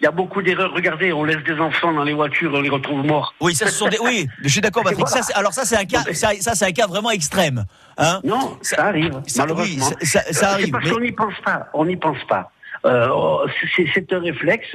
il 0.00 0.04
y 0.04 0.06
a 0.06 0.10
beaucoup 0.10 0.42
d'erreurs. 0.42 0.72
Regardez, 0.72 1.12
on 1.12 1.24
laisse 1.24 1.42
des 1.44 1.58
enfants 1.58 1.92
dans 1.92 2.04
les 2.04 2.14
voitures, 2.14 2.52
on 2.54 2.60
les 2.60 2.70
retrouve 2.70 3.04
morts. 3.04 3.34
Oui, 3.40 3.54
ça 3.54 3.66
ce 3.66 3.72
sont 3.72 3.88
des. 3.88 3.98
Oui, 3.98 4.26
je 4.42 4.48
suis 4.48 4.60
d'accord, 4.60 4.82
Patrick. 4.82 5.08
Ça, 5.08 5.20
alors 5.34 5.52
ça, 5.52 5.64
c'est 5.64 5.76
un 5.76 5.84
cas. 5.84 6.04
Ça, 6.12 6.54
c'est 6.54 6.66
un 6.66 6.72
cas 6.72 6.86
vraiment 6.86 7.10
extrême. 7.10 7.64
Hein 7.98 8.20
non, 8.24 8.58
ça, 8.62 8.86
arrive. 8.86 9.20
malheureusement. 9.36 9.86
Oui, 10.00 10.06
ça, 10.06 10.20
ça 10.32 10.52
arrive. 10.52 10.70
Parce 10.70 10.90
qu'on 10.90 11.00
n'y 11.00 11.12
pense 11.12 11.34
pas. 11.44 11.68
On 11.74 11.84
n'y 11.84 11.96
pense 11.96 12.22
pas. 12.28 12.50
Euh, 12.86 13.46
c'est 13.76 14.12
un 14.12 14.20
réflexe. 14.20 14.74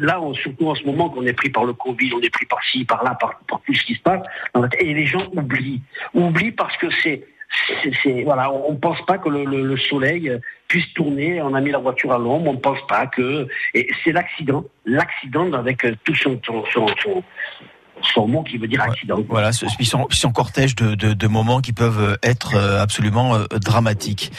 là, 0.00 0.20
surtout 0.42 0.68
en 0.68 0.74
ce 0.74 0.84
moment 0.84 1.10
qu'on 1.10 1.24
est 1.26 1.32
pris 1.32 1.50
par 1.50 1.64
le 1.64 1.72
Covid, 1.72 2.12
on 2.14 2.20
est 2.20 2.30
pris 2.30 2.46
par 2.46 2.58
ci, 2.64 2.84
par 2.84 3.04
là, 3.04 3.16
par, 3.20 3.38
par 3.48 3.60
tout 3.64 3.74
ce 3.74 3.84
qui 3.84 3.94
se 3.94 4.00
passe. 4.00 4.22
Et 4.78 4.94
les 4.94 5.06
gens 5.06 5.26
oublient. 5.32 5.82
Oublient 6.14 6.52
parce 6.52 6.76
que 6.78 6.88
c'est 7.02 7.24
c'est 8.02 8.22
voilà, 8.24 8.52
on 8.52 8.72
ne 8.72 8.78
pense 8.78 9.04
pas 9.06 9.18
que 9.18 9.28
le, 9.28 9.76
soleil 9.76 10.32
puisse 10.68 10.92
tourner. 10.94 11.40
On 11.42 11.54
a 11.54 11.60
mis 11.60 11.70
la 11.70 11.78
voiture 11.78 12.12
à 12.12 12.18
l'ombre. 12.18 12.50
On 12.50 12.54
ne 12.54 12.58
pense 12.58 12.84
pas 12.86 13.06
que 13.06 13.48
et 13.74 13.88
c'est 14.04 14.12
l'accident, 14.12 14.64
l'accident 14.84 15.52
avec 15.52 15.84
tout 16.04 16.14
son, 16.14 16.40
son, 16.72 16.86
son 18.02 18.26
mot 18.26 18.42
qui 18.42 18.58
veut 18.58 18.68
dire 18.68 18.82
accident. 18.82 19.18
Voilà, 19.28 19.52
ce, 19.52 19.66
son, 20.10 20.32
cortège 20.32 20.74
de, 20.74 20.94
de, 20.94 21.26
moments 21.26 21.60
qui 21.60 21.72
peuvent 21.72 22.18
être 22.22 22.54
euh, 22.54 22.82
absolument 22.82 23.34
euh, 23.34 23.44
dramatiques. 23.60 24.32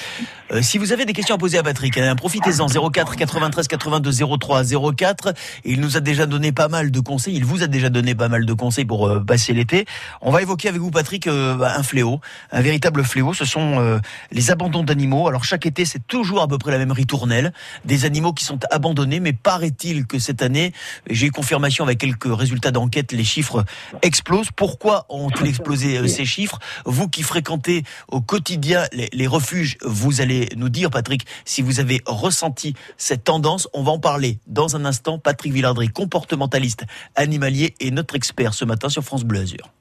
Euh, 0.52 0.62
si 0.62 0.78
vous 0.78 0.92
avez 0.92 1.06
des 1.06 1.14
questions 1.14 1.36
à 1.36 1.38
poser 1.38 1.58
à 1.58 1.64
Patrick, 1.64 1.98
hein, 1.98 2.16
profitez-en 2.16 2.68
04 2.68 3.16
93 3.16 3.68
82 3.68 4.12
03 4.38 4.64
04. 4.96 5.34
Il 5.66 5.80
nous 5.80 5.98
a 5.98 6.00
déjà 6.00 6.26
donné 6.26 6.52
pas 6.52 6.68
mal 6.68 6.92
de 6.92 7.00
conseils. 7.00 7.36
Il 7.36 7.46
vous 7.46 7.64
a 7.64 7.68
déjà 7.68 7.90
donné 7.90 8.16
pas 8.16 8.28
mal 8.28 8.46
de 8.46 8.54
conseils 8.54 8.86
pour 8.86 9.24
passer 9.26 9.54
l'été. 9.54 9.86
On 10.22 10.32
va 10.32 10.42
évoquer 10.42 10.70
avec 10.70 10.82
vous, 10.82 10.92
Patrick, 10.92 11.28
bah, 11.28 11.74
un 11.78 11.84
fléau, 11.84 12.20
un 12.52 12.62
véritable 12.62 13.04
fléau. 13.04 13.34
Ce 13.34 13.46
sont 13.46 14.00
les 14.32 14.52
abandons 14.52 14.84
d'animaux. 14.84 15.28
Alors 15.28 15.44
chaque 15.44 15.66
été, 15.66 15.86
c'est 15.86 16.06
toujours 16.06 16.42
à 16.42 16.48
peu 16.48 16.58
près 16.58 16.72
la 16.72 16.78
même 16.78 16.92
ritournelle. 16.92 17.54
Des 17.86 18.06
animaux 18.06 18.34
qui 18.34 18.44
sont 18.44 18.60
abandonnés, 18.72 19.20
mais 19.20 19.34
paraît-il 19.34 20.06
que 20.06 20.20
cette 20.20 20.42
année, 20.42 20.74
j'ai 21.10 21.28
eu 21.28 21.32
confirmation 21.32 21.84
avec 21.84 22.00
quelques 22.00 22.36
résultats 22.36 22.72
d'enquête, 22.72 23.12
les 23.12 23.24
chiffres 23.24 23.64
explose. 24.02 24.48
Pourquoi 24.56 25.06
ont-ils 25.10 25.48
explosé 25.48 25.98
euh, 25.98 26.08
ces 26.08 26.26
chiffres? 26.26 26.60
Vous 26.86 27.08
qui 27.08 27.24
fréquentez 27.24 27.84
au 28.08 28.22
quotidien 28.22 28.84
les, 28.92 29.28
refuges, 29.28 29.78
vous 29.84 30.22
allez 30.22 30.41
nous 30.56 30.70
dire, 30.70 30.90
Patrick, 30.90 31.26
si 31.46 31.62
vous 31.62 31.80
avez 31.80 32.02
ressenti 32.06 32.76
cette 32.98 33.24
tendance. 33.24 33.68
On 33.74 33.84
va 33.84 33.92
en 33.92 34.00
parler 34.00 34.40
dans 34.48 34.76
un 34.76 34.86
instant. 34.86 35.20
Patrick 35.20 35.54
Villardry, 35.54 35.90
comportementaliste 35.90 36.86
animalier 37.16 37.74
et 37.80 37.92
notre 37.92 38.16
expert 38.16 38.54
ce 38.54 38.66
matin 38.66 38.90
sur 38.90 39.04
France 39.04 39.24
Bleu 39.24 39.42
Azur. 39.42 39.72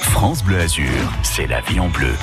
France 0.00 0.42
Bleu 0.42 0.60
Azur, 0.60 1.12
c'est 1.22 1.46
la 1.46 1.60
vie 1.62 1.80
en 1.80 1.88
bleu. 1.88 2.14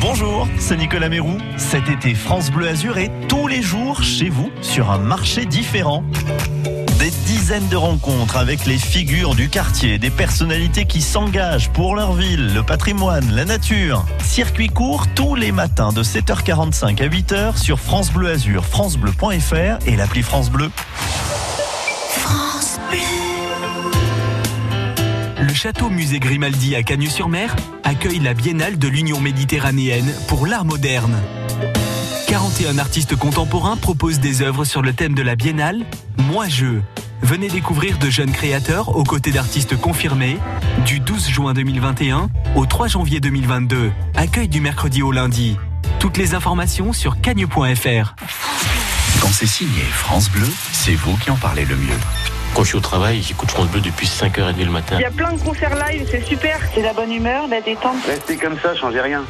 Bonjour, 0.00 0.48
c'est 0.58 0.76
Nicolas 0.76 1.08
Mérou. 1.08 1.36
Cet 1.56 1.88
été, 1.88 2.14
France 2.14 2.50
Bleu 2.50 2.68
Azur 2.68 2.98
est 2.98 3.10
tous 3.28 3.48
les 3.48 3.62
jours 3.62 4.02
chez 4.02 4.28
vous 4.28 4.50
sur 4.62 4.90
un 4.90 4.98
marché 4.98 5.44
différent. 5.44 6.04
De 7.50 7.74
rencontres 7.74 8.36
avec 8.36 8.64
les 8.64 8.78
figures 8.78 9.34
du 9.34 9.48
quartier, 9.48 9.98
des 9.98 10.10
personnalités 10.10 10.84
qui 10.84 11.02
s'engagent 11.02 11.68
pour 11.70 11.96
leur 11.96 12.12
ville, 12.12 12.54
le 12.54 12.62
patrimoine, 12.62 13.28
la 13.34 13.44
nature. 13.44 14.06
Circuit 14.22 14.68
court 14.68 15.08
tous 15.16 15.34
les 15.34 15.50
matins 15.50 15.92
de 15.92 16.04
7h45 16.04 17.02
à 17.02 17.08
8h 17.08 17.60
sur 17.60 17.80
France 17.80 18.12
Bleu 18.12 18.30
Azur, 18.30 18.64
francebleu.fr 18.64 19.84
et 19.84 19.96
l'appli 19.96 20.22
France 20.22 20.48
Bleu. 20.48 20.70
France 22.10 22.78
Bleu. 22.88 23.00
Le 25.40 25.52
château 25.52 25.90
musée 25.90 26.20
Grimaldi 26.20 26.76
à 26.76 26.84
Cagnes-sur-Mer 26.84 27.56
accueille 27.82 28.20
la 28.20 28.32
Biennale 28.32 28.78
de 28.78 28.86
l'Union 28.86 29.20
méditerranéenne 29.20 30.14
pour 30.28 30.46
l'art 30.46 30.64
moderne. 30.64 31.16
41 32.28 32.78
artistes 32.78 33.16
contemporains 33.16 33.76
proposent 33.76 34.20
des 34.20 34.42
œuvres 34.42 34.64
sur 34.64 34.82
le 34.82 34.92
thème 34.92 35.14
de 35.14 35.22
la 35.22 35.34
biennale 35.34 35.84
Moi 36.16 36.46
je. 36.48 36.78
Venez 37.30 37.46
découvrir 37.46 37.96
de 37.98 38.10
jeunes 38.10 38.32
créateurs 38.32 38.96
aux 38.96 39.04
côtés 39.04 39.30
d'artistes 39.30 39.80
confirmés 39.80 40.36
du 40.84 40.98
12 40.98 41.28
juin 41.28 41.54
2021 41.54 42.28
au 42.56 42.66
3 42.66 42.88
janvier 42.88 43.20
2022. 43.20 43.92
Accueil 44.16 44.48
du 44.48 44.60
mercredi 44.60 45.00
au 45.00 45.12
lundi. 45.12 45.56
Toutes 46.00 46.16
les 46.16 46.34
informations 46.34 46.92
sur 46.92 47.20
cagne.fr. 47.20 48.16
Quand 49.22 49.28
c'est 49.28 49.46
signé 49.46 49.82
France 49.92 50.28
Bleu, 50.28 50.48
c'est 50.72 50.96
vous 50.96 51.16
qui 51.18 51.30
en 51.30 51.36
parlez 51.36 51.64
le 51.66 51.76
mieux. 51.76 51.98
Quand 52.52 52.64
je 52.64 52.70
suis 52.70 52.78
au 52.78 52.80
travail, 52.80 53.22
j'écoute 53.22 53.52
France 53.52 53.68
Bleu 53.68 53.80
depuis 53.80 54.08
5h30 54.08 54.64
le 54.64 54.72
matin. 54.72 54.96
Il 54.98 55.02
y 55.02 55.04
a 55.04 55.12
plein 55.12 55.32
de 55.32 55.40
concerts 55.40 55.76
live, 55.88 56.08
c'est 56.10 56.26
super. 56.26 56.58
C'est 56.74 56.82
la 56.82 56.94
bonne 56.94 57.12
humeur, 57.12 57.46
la 57.46 57.60
détente. 57.60 58.04
Restez 58.08 58.38
comme 58.38 58.58
ça, 58.60 58.74
changez 58.74 59.00
rien. 59.00 59.22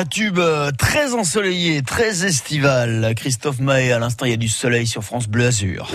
Un 0.00 0.06
tube 0.06 0.38
euh, 0.38 0.70
très 0.70 1.12
ensoleillé, 1.12 1.82
très 1.82 2.24
estival. 2.24 3.12
Christophe 3.14 3.58
Mahé, 3.58 3.92
à 3.92 3.98
l'instant, 3.98 4.24
il 4.24 4.30
y 4.30 4.32
a 4.32 4.38
du 4.38 4.48
soleil 4.48 4.86
sur 4.86 5.04
France 5.04 5.28
Bleu 5.28 5.44
Azur. 5.44 5.90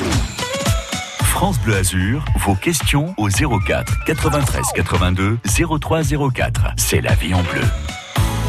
France 1.24 1.58
Bleu 1.62 1.78
Azur, 1.78 2.24
vos 2.46 2.54
questions 2.54 3.16
au 3.18 3.30
04 3.30 4.04
93 4.06 4.62
82 4.76 5.40
03 5.80 6.02
04. 6.32 6.74
C'est 6.78 7.02
la 7.02 7.16
vie 7.16 7.34
en 7.34 7.42
bleu. 7.42 7.64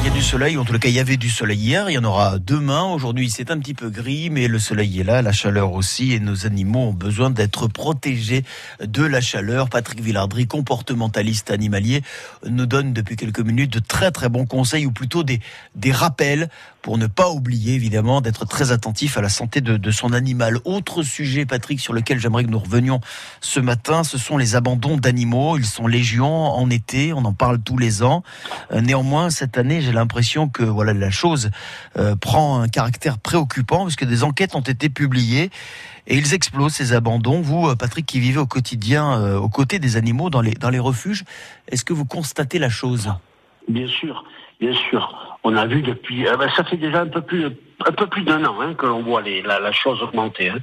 Y 0.06 0.08
a 0.08 0.12
du 0.12 0.22
soleil, 0.22 0.56
en 0.56 0.64
tout 0.64 0.78
cas 0.78 0.88
il 0.88 0.94
y 0.94 1.00
avait 1.00 1.16
du 1.16 1.28
soleil 1.28 1.58
hier, 1.58 1.90
il 1.90 1.94
y 1.94 1.98
en 1.98 2.04
aura 2.04 2.38
demain. 2.38 2.84
Aujourd'hui 2.84 3.28
c'est 3.28 3.50
un 3.50 3.58
petit 3.58 3.74
peu 3.74 3.90
gris, 3.90 4.30
mais 4.30 4.46
le 4.46 4.60
soleil 4.60 5.00
est 5.00 5.02
là, 5.02 5.20
la 5.20 5.32
chaleur 5.32 5.72
aussi, 5.72 6.12
et 6.12 6.20
nos 6.20 6.46
animaux 6.46 6.90
ont 6.90 6.92
besoin 6.92 7.28
d'être 7.28 7.66
protégés 7.66 8.44
de 8.80 9.02
la 9.02 9.20
chaleur. 9.20 9.68
Patrick 9.68 10.00
Villardry, 10.00 10.46
comportementaliste 10.46 11.50
animalier, 11.50 12.02
nous 12.48 12.66
donne 12.66 12.92
depuis 12.92 13.16
quelques 13.16 13.40
minutes 13.40 13.72
de 13.72 13.80
très 13.80 14.12
très 14.12 14.28
bons 14.28 14.46
conseils, 14.46 14.86
ou 14.86 14.92
plutôt 14.92 15.24
des, 15.24 15.40
des 15.74 15.90
rappels 15.90 16.50
pour 16.86 16.98
ne 16.98 17.08
pas 17.08 17.30
oublier 17.30 17.74
évidemment 17.74 18.20
d'être 18.20 18.44
très 18.44 18.70
attentif 18.70 19.18
à 19.18 19.20
la 19.20 19.28
santé 19.28 19.60
de, 19.60 19.90
son 19.90 20.12
animal. 20.12 20.58
Autre 20.64 21.02
sujet, 21.02 21.44
Patrick, 21.44 21.80
sur 21.80 21.92
lequel 21.92 22.20
j'aimerais 22.20 22.44
que 22.44 22.48
nous 22.48 22.60
revenions 22.60 23.00
ce 23.40 23.58
matin, 23.58 24.04
ce 24.04 24.18
sont 24.18 24.36
les 24.38 24.54
abandons 24.54 24.96
d'animaux. 24.96 25.58
Ils 25.58 25.66
sont 25.66 25.88
légion 25.88 26.28
en 26.32 26.70
été, 26.70 27.12
on 27.12 27.24
en 27.24 27.32
parle 27.32 27.58
tous 27.58 27.76
les 27.76 28.04
ans. 28.04 28.22
Euh, 28.70 28.82
néanmoins, 28.82 29.30
cette 29.30 29.58
année, 29.58 29.80
j'ai 29.80 29.90
l'impression 29.90 30.48
que 30.48 30.62
voilà 30.62 30.92
la 30.92 31.10
chose 31.10 31.50
euh, 31.98 32.14
prend 32.14 32.60
un 32.60 32.68
caractère 32.68 33.18
préoccupant 33.18 33.82
puisque 33.82 34.04
des 34.04 34.22
enquêtes 34.22 34.54
ont 34.54 34.60
été 34.60 34.88
publiées 34.88 35.50
et 36.06 36.16
ils 36.16 36.34
explosent 36.34 36.74
ces 36.74 36.92
abandons. 36.92 37.40
Vous, 37.40 37.66
euh, 37.66 37.74
Patrick, 37.74 38.06
qui 38.06 38.20
vivez 38.20 38.38
au 38.38 38.46
quotidien 38.46 39.34
aux 39.38 39.48
côtés 39.48 39.80
des 39.80 39.96
animaux 39.96 40.30
dans 40.30 40.40
les 40.40 40.52
dans 40.52 40.70
les 40.70 40.78
refuges, 40.78 41.24
est-ce 41.66 41.84
que 41.84 41.92
vous 41.92 42.04
constatez 42.04 42.60
la 42.60 42.68
chose? 42.68 43.12
Bien 43.68 43.88
sûr, 43.88 44.22
bien 44.60 44.72
sûr. 44.88 45.25
On 45.48 45.54
a 45.54 45.64
vu 45.64 45.80
depuis, 45.80 46.26
euh, 46.26 46.36
ben, 46.36 46.50
ça 46.56 46.64
fait 46.64 46.76
déjà 46.76 47.02
un 47.02 47.06
peu 47.06 47.20
plus 47.20 47.44
un 47.86 47.92
peu 47.92 48.08
plus 48.08 48.24
d'un 48.24 48.44
an 48.44 48.60
hein, 48.60 48.74
que 48.74 48.84
l'on 48.84 49.02
voit 49.02 49.22
les, 49.22 49.42
la, 49.42 49.60
la, 49.60 49.70
chose 49.70 50.02
augmenter. 50.02 50.48
Hein. 50.48 50.58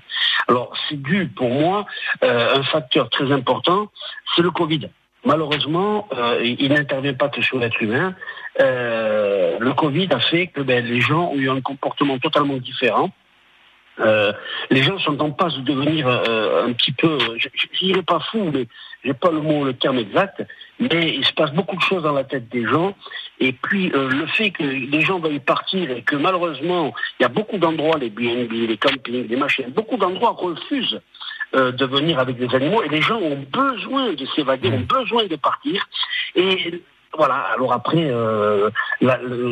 Alors 0.50 0.74
c'est 0.90 1.02
dû 1.02 1.28
pour 1.28 1.50
moi 1.50 1.86
euh, 2.22 2.58
un 2.58 2.64
facteur 2.64 3.10
très 3.10 3.32
important, 3.32 3.88
c'est 4.36 4.42
le 4.42 4.52
Covid. 4.52 4.90
Malheureusement, 5.24 6.10
euh, 6.18 6.44
il 6.44 6.74
n'intervient 6.74 7.14
pas 7.14 7.30
que 7.30 7.42
sur 7.42 7.60
l'être 7.60 7.82
humain. 7.82 8.14
Euh, 8.60 9.58
le 9.58 9.72
Covid 9.72 10.10
a 10.12 10.20
fait 10.20 10.48
que 10.48 10.60
ben, 10.60 10.86
les 10.86 11.00
gens 11.00 11.32
ont 11.32 11.38
eu 11.38 11.50
un 11.50 11.62
comportement 11.62 12.20
totalement 12.20 12.58
différent. 12.58 13.10
Euh, 14.00 14.34
les 14.72 14.82
gens 14.82 14.98
sont 15.00 15.20
en 15.22 15.32
passe 15.32 15.56
de 15.56 15.62
devenir 15.62 16.08
euh, 16.08 16.66
un 16.66 16.74
petit 16.74 16.92
peu, 16.92 17.18
je 17.38 17.50
dirais 17.80 18.02
pas 18.02 18.20
fou, 18.20 18.50
mais 18.52 18.68
j'ai 19.04 19.14
pas 19.14 19.32
le 19.32 19.40
mot, 19.40 19.64
le 19.66 19.74
terme 19.74 20.00
exact, 20.00 20.44
mais 20.80 21.14
il 21.16 21.26
se 21.26 21.34
passe 21.34 21.52
beaucoup 21.54 21.76
de 21.76 21.82
choses 21.82 22.04
dans 22.04 22.14
la 22.14 22.24
tête 22.24 22.50
des 22.50 22.66
gens. 22.66 22.96
Et 23.40 23.52
puis 23.52 23.92
euh, 23.94 24.10
le 24.10 24.26
fait 24.28 24.52
que 24.52 24.64
les 24.64 25.02
gens 25.02 25.20
veuillent 25.20 25.40
partir 25.40 25.92
et 25.92 26.02
que 26.02 26.16
malheureusement 26.16 26.94
il 27.20 27.24
y 27.24 27.26
a 27.26 27.30
beaucoup 27.30 27.58
d'endroits, 27.58 27.98
les 27.98 28.10
BNB, 28.10 28.52
les 28.68 28.78
campings, 28.78 29.28
les 29.28 29.36
machines, 29.36 29.70
beaucoup 29.70 29.98
d'endroits 29.98 30.32
refusent 30.32 31.00
euh, 31.56 31.72
de 31.72 31.86
venir 31.86 32.20
avec 32.20 32.38
des 32.38 32.54
animaux 32.56 32.82
et 32.84 32.90
les 32.90 33.02
gens 33.02 33.20
ont 33.20 33.46
besoin 33.52 34.14
de 34.14 34.26
s'évader, 34.36 34.70
ont 34.70 34.88
besoin 34.88 35.26
de 35.26 35.36
partir. 35.36 35.88
Et 36.36 36.82
voilà. 37.18 37.46
Alors 37.54 37.74
après, 37.74 38.10
euh, 38.10 38.70
la, 39.02 39.18
le, 39.18 39.52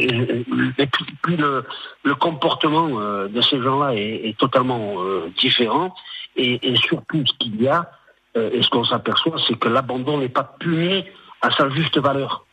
le, 1.28 1.65
le, 2.04 2.15
comportement 2.15 3.00
euh, 3.00 3.28
de 3.28 3.41
ces 3.41 3.62
gens-là 3.62 3.93
est, 3.95 4.30
est, 4.30 4.38
totalement 4.38 4.95
euh, 4.97 5.32
différent. 5.39 5.93
Et, 6.36 6.60
et, 6.67 6.76
surtout, 6.78 7.24
ce 7.26 7.34
qu'il 7.39 7.62
y 7.62 7.67
a, 7.67 7.91
et 8.36 8.63
ce 8.63 8.69
qu'on 8.69 8.86
s'aperçoit, 8.86 9.36
c'est 9.45 9.60
que 9.60 9.67
l'abandon 9.67 10.17
n'est 10.17 10.30
pas 10.30 10.56
puni 10.60 11.04
à 11.41 11.52
sa 11.52 11.69
juste 11.69 11.97
valeur. 11.97 12.45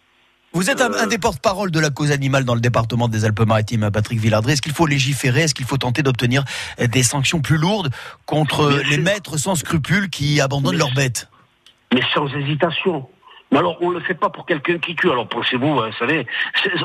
Vous 0.52 0.68
êtes 0.70 0.80
un, 0.80 0.92
un 0.92 1.06
des 1.06 1.18
porte-parole 1.18 1.70
de 1.70 1.78
la 1.78 1.90
cause 1.90 2.10
animale 2.10 2.44
dans 2.44 2.56
le 2.56 2.60
département 2.60 3.06
des 3.06 3.24
Alpes-Maritimes, 3.24 3.88
Patrick 3.92 4.18
Villardré. 4.18 4.54
Est-ce 4.54 4.62
qu'il 4.62 4.72
faut 4.72 4.86
légiférer? 4.86 5.42
Est-ce 5.42 5.54
qu'il 5.54 5.66
faut 5.66 5.76
tenter 5.76 6.02
d'obtenir 6.02 6.42
des 6.80 7.02
sanctions 7.04 7.40
plus 7.40 7.58
lourdes 7.58 7.90
contre 8.26 8.80
les 8.90 8.98
maîtres 8.98 9.36
sans 9.36 9.54
scrupules 9.54 10.10
qui 10.10 10.40
abandonnent 10.40 10.78
leurs 10.78 10.94
bêtes? 10.94 11.28
Mais 11.94 12.02
sans 12.12 12.26
hésitation. 12.34 13.08
Mais 13.50 13.58
alors, 13.58 13.78
on 13.80 13.90
ne 13.90 13.94
le 13.94 14.00
fait 14.00 14.14
pas 14.14 14.28
pour 14.28 14.46
quelqu'un 14.46 14.78
qui 14.78 14.94
tue. 14.94 15.10
Alors, 15.10 15.28
pensez-vous, 15.28 15.80
hein, 15.80 15.90
vous 15.90 15.96
savez, 15.98 16.26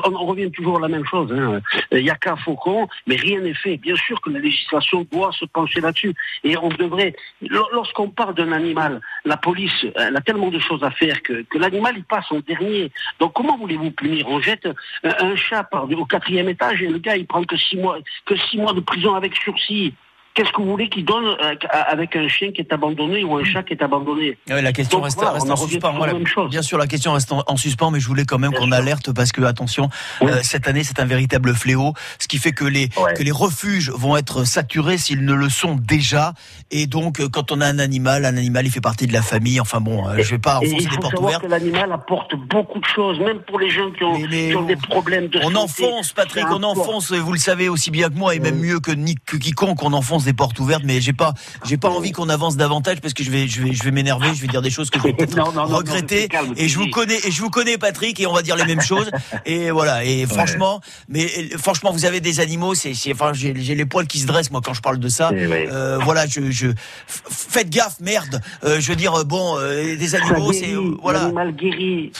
on, 0.04 0.26
revient 0.26 0.50
toujours 0.50 0.78
à 0.78 0.80
la 0.80 0.88
même 0.88 1.04
chose. 1.04 1.30
hein. 1.32 1.60
Il 1.92 2.02
n'y 2.02 2.10
a 2.10 2.16
qu'un 2.16 2.36
faucon, 2.36 2.88
mais 3.06 3.16
rien 3.16 3.40
n'est 3.40 3.54
fait. 3.54 3.76
Bien 3.76 3.96
sûr 3.96 4.20
que 4.20 4.30
la 4.30 4.38
législation 4.38 5.06
doit 5.12 5.32
se 5.32 5.44
pencher 5.44 5.80
là-dessus. 5.80 6.14
Et 6.42 6.56
on 6.56 6.68
devrait, 6.68 7.14
lor- 7.42 7.68
lorsqu'on 7.72 8.08
parle 8.08 8.34
d'un 8.34 8.52
animal, 8.52 9.00
la 9.24 9.36
police, 9.36 9.86
elle 9.96 10.16
a 10.16 10.20
tellement 10.20 10.50
de 10.50 10.58
choses 10.58 10.82
à 10.82 10.90
faire 10.90 11.22
que, 11.22 11.44
l'animal, 11.54 11.94
il 11.96 12.04
passe 12.04 12.30
en 12.30 12.40
dernier. 12.40 12.90
Donc, 13.20 13.32
comment 13.34 13.56
voulez-vous 13.58 13.90
punir? 13.90 14.26
On 14.28 14.40
jette 14.40 14.66
un, 15.02 15.14
un 15.20 15.36
chat 15.36 15.68
au 15.72 16.04
quatrième 16.06 16.48
étage 16.48 16.82
et 16.82 16.88
le 16.88 16.98
gars, 16.98 17.16
il 17.16 17.26
prend 17.26 17.44
que 17.44 17.56
six 17.56 17.76
mois, 17.76 17.98
que 18.24 18.36
six 18.36 18.58
mois 18.58 18.72
de 18.72 18.80
prison 18.80 19.14
avec 19.14 19.36
sursis. 19.36 19.94
Qu'est-ce 20.34 20.50
que 20.50 20.60
vous 20.60 20.68
voulez 20.68 20.88
qu'il 20.88 21.04
donne 21.04 21.24
euh, 21.26 21.54
avec 21.88 22.16
un 22.16 22.26
chien 22.26 22.50
qui 22.50 22.60
est 22.60 22.72
abandonné 22.72 23.22
ou 23.22 23.36
un 23.36 23.44
chat 23.44 23.62
qui 23.62 23.72
est 23.74 23.82
abandonné? 23.82 24.36
Ouais, 24.50 24.62
la 24.62 24.72
question 24.72 24.98
Donc 24.98 25.04
reste, 25.04 25.16
voilà, 25.16 25.30
reste 25.32 25.46
on 25.48 25.52
en 25.52 25.56
suspens. 25.56 25.96
la 26.04 26.12
même 26.12 26.26
chose. 26.26 26.50
Bien 26.50 26.62
sûr, 26.62 26.76
la 26.76 26.88
question 26.88 27.12
reste 27.12 27.30
en, 27.30 27.44
en 27.46 27.56
suspens, 27.56 27.92
mais 27.92 28.00
je 28.00 28.08
voulais 28.08 28.24
quand 28.24 28.38
même 28.38 28.52
qu'on 28.52 28.72
alerte 28.72 29.12
parce 29.12 29.30
que 29.30 29.42
attention, 29.42 29.88
Oui. 30.20 30.32
euh, 30.32 30.40
cette 30.42 30.66
année 30.66 30.82
c'est 30.82 30.98
un 30.98 31.04
véritable 31.04 31.54
fléau, 31.54 31.94
ce 32.18 32.26
qui 32.26 32.38
fait 32.38 32.50
que 32.50 32.64
les 32.64 32.88
Ouais. 32.96 33.14
que 33.14 33.22
les 33.22 33.30
refuges 33.30 33.90
vont 33.90 34.16
être 34.16 34.42
saturés 34.44 34.98
s'ils 34.98 35.24
ne 35.24 35.34
le 35.34 35.48
sont 35.48 35.76
déjà. 35.76 36.32
Et 36.72 36.86
donc, 36.86 37.20
euh, 37.20 37.28
quand 37.28 37.52
on 37.52 37.60
a 37.60 37.66
un 37.66 37.78
animal, 37.78 38.24
un 38.24 38.36
animal, 38.36 38.66
il 38.66 38.70
fait 38.72 38.80
partie 38.80 39.06
de 39.06 39.12
la 39.12 39.22
famille. 39.22 39.60
Enfin 39.60 39.80
bon, 39.80 40.08
euh, 40.08 40.16
je 40.18 40.30
vais 40.30 40.38
pas 40.38 40.58
enfoncer 40.58 40.86
des 40.88 40.96
portes 41.00 41.18
ouvertes. 41.20 41.42
que 41.42 41.46
l'animal 41.48 41.92
apporte 41.92 42.34
beaucoup 42.34 42.80
de 42.80 42.84
choses, 42.86 43.20
même 43.20 43.38
pour 43.40 43.60
les 43.60 43.70
gens 43.70 43.90
qui 43.92 44.02
ont, 44.02 44.18
Mais- 44.18 44.26
mais 44.28 44.48
qui 44.50 44.56
ont 44.56 44.62
des 44.64 44.74
on- 44.74 44.78
problèmes 44.80 45.28
de 45.28 45.38
On 45.44 45.50
santé. 45.52 45.56
enfonce, 45.84 46.12
Patrick, 46.12 46.44
on 46.50 46.62
enfonce. 46.64 47.12
Vous 47.12 47.32
le 47.32 47.38
savez 47.38 47.68
aussi 47.68 47.92
bien 47.92 48.08
que 48.08 48.14
moi, 48.14 48.34
et 48.34 48.40
même 48.40 48.58
mieux 48.58 48.80
que, 48.80 48.90
ni- 48.90 49.14
que 49.14 49.36
quiconque, 49.36 49.80
on 49.84 49.92
enfonce 49.92 50.23
des 50.24 50.32
portes 50.32 50.58
ouvertes. 50.58 50.82
Mais 50.84 51.00
j'ai 51.00 51.12
pas, 51.12 51.34
j'ai 51.64 51.76
pas 51.76 51.88
envie 51.88 52.12
qu'on 52.12 52.28
avance 52.28 52.56
davantage 52.56 53.00
parce 53.00 53.14
que 53.14 53.22
je 53.22 53.30
vais, 53.30 53.48
je 53.48 53.62
vais, 53.62 53.72
je 53.72 53.82
vais 53.82 53.90
m'énerver. 53.90 54.28
Je 54.34 54.40
vais 54.40 54.48
dire 54.48 54.62
des 54.62 54.70
choses 54.70 54.90
que 54.90 54.98
je 54.98 55.04
vais 55.04 55.12
peut-être 55.12 55.36
Non, 55.44 55.52
non, 55.52 55.62
non, 55.62 55.68
non, 55.68 55.76
regretter. 55.78 56.28
et 56.56 56.68
je 56.68 56.78
vous 56.78 56.88
connais, 56.88 57.18
et 57.24 57.30
je 57.30 57.40
vous 57.42 57.50
connais, 57.50 57.78
Patrick, 57.78 58.20
et 58.20 58.26
on 58.26 58.32
va 58.32 58.42
dire 58.42 58.56
les 58.56 58.64
mêmes 58.64 58.80
choses. 58.80 59.10
Et 59.46 59.70
voilà. 59.70 60.04
Et 60.04 60.26
franchement, 60.26 60.80
mais 61.08 61.28
franchement, 61.58 61.92
vous 61.92 62.04
avez 62.04 62.20
des 62.20 62.40
animaux. 62.40 62.74
C'est, 62.74 62.94
enfin, 63.12 63.32
j'ai, 63.32 63.52
les 63.52 63.86
poils 63.86 64.06
qui 64.06 64.18
se 64.18 64.26
dressent 64.26 64.50
moi 64.50 64.60
quand 64.64 64.74
je 64.74 64.82
parle 64.82 64.98
de 64.98 65.08
ça. 65.08 65.30
Eh. 65.32 65.46
Euh, 65.70 65.98
voilà, 65.98 66.26
je, 66.26 66.50
je, 66.50 66.68
faites 67.06 67.70
gaffe, 67.70 68.00
merde. 68.00 68.40
Euh, 68.64 68.80
je 68.80 68.88
veux 68.88 68.96
dire, 68.96 69.24
bon, 69.24 69.58
euh, 69.58 69.96
des 69.96 70.14
animaux, 70.14 70.52
c'est, 70.52 70.74
voilà. 71.02 71.20
L'animal 71.20 71.52
guérit. 71.52 72.12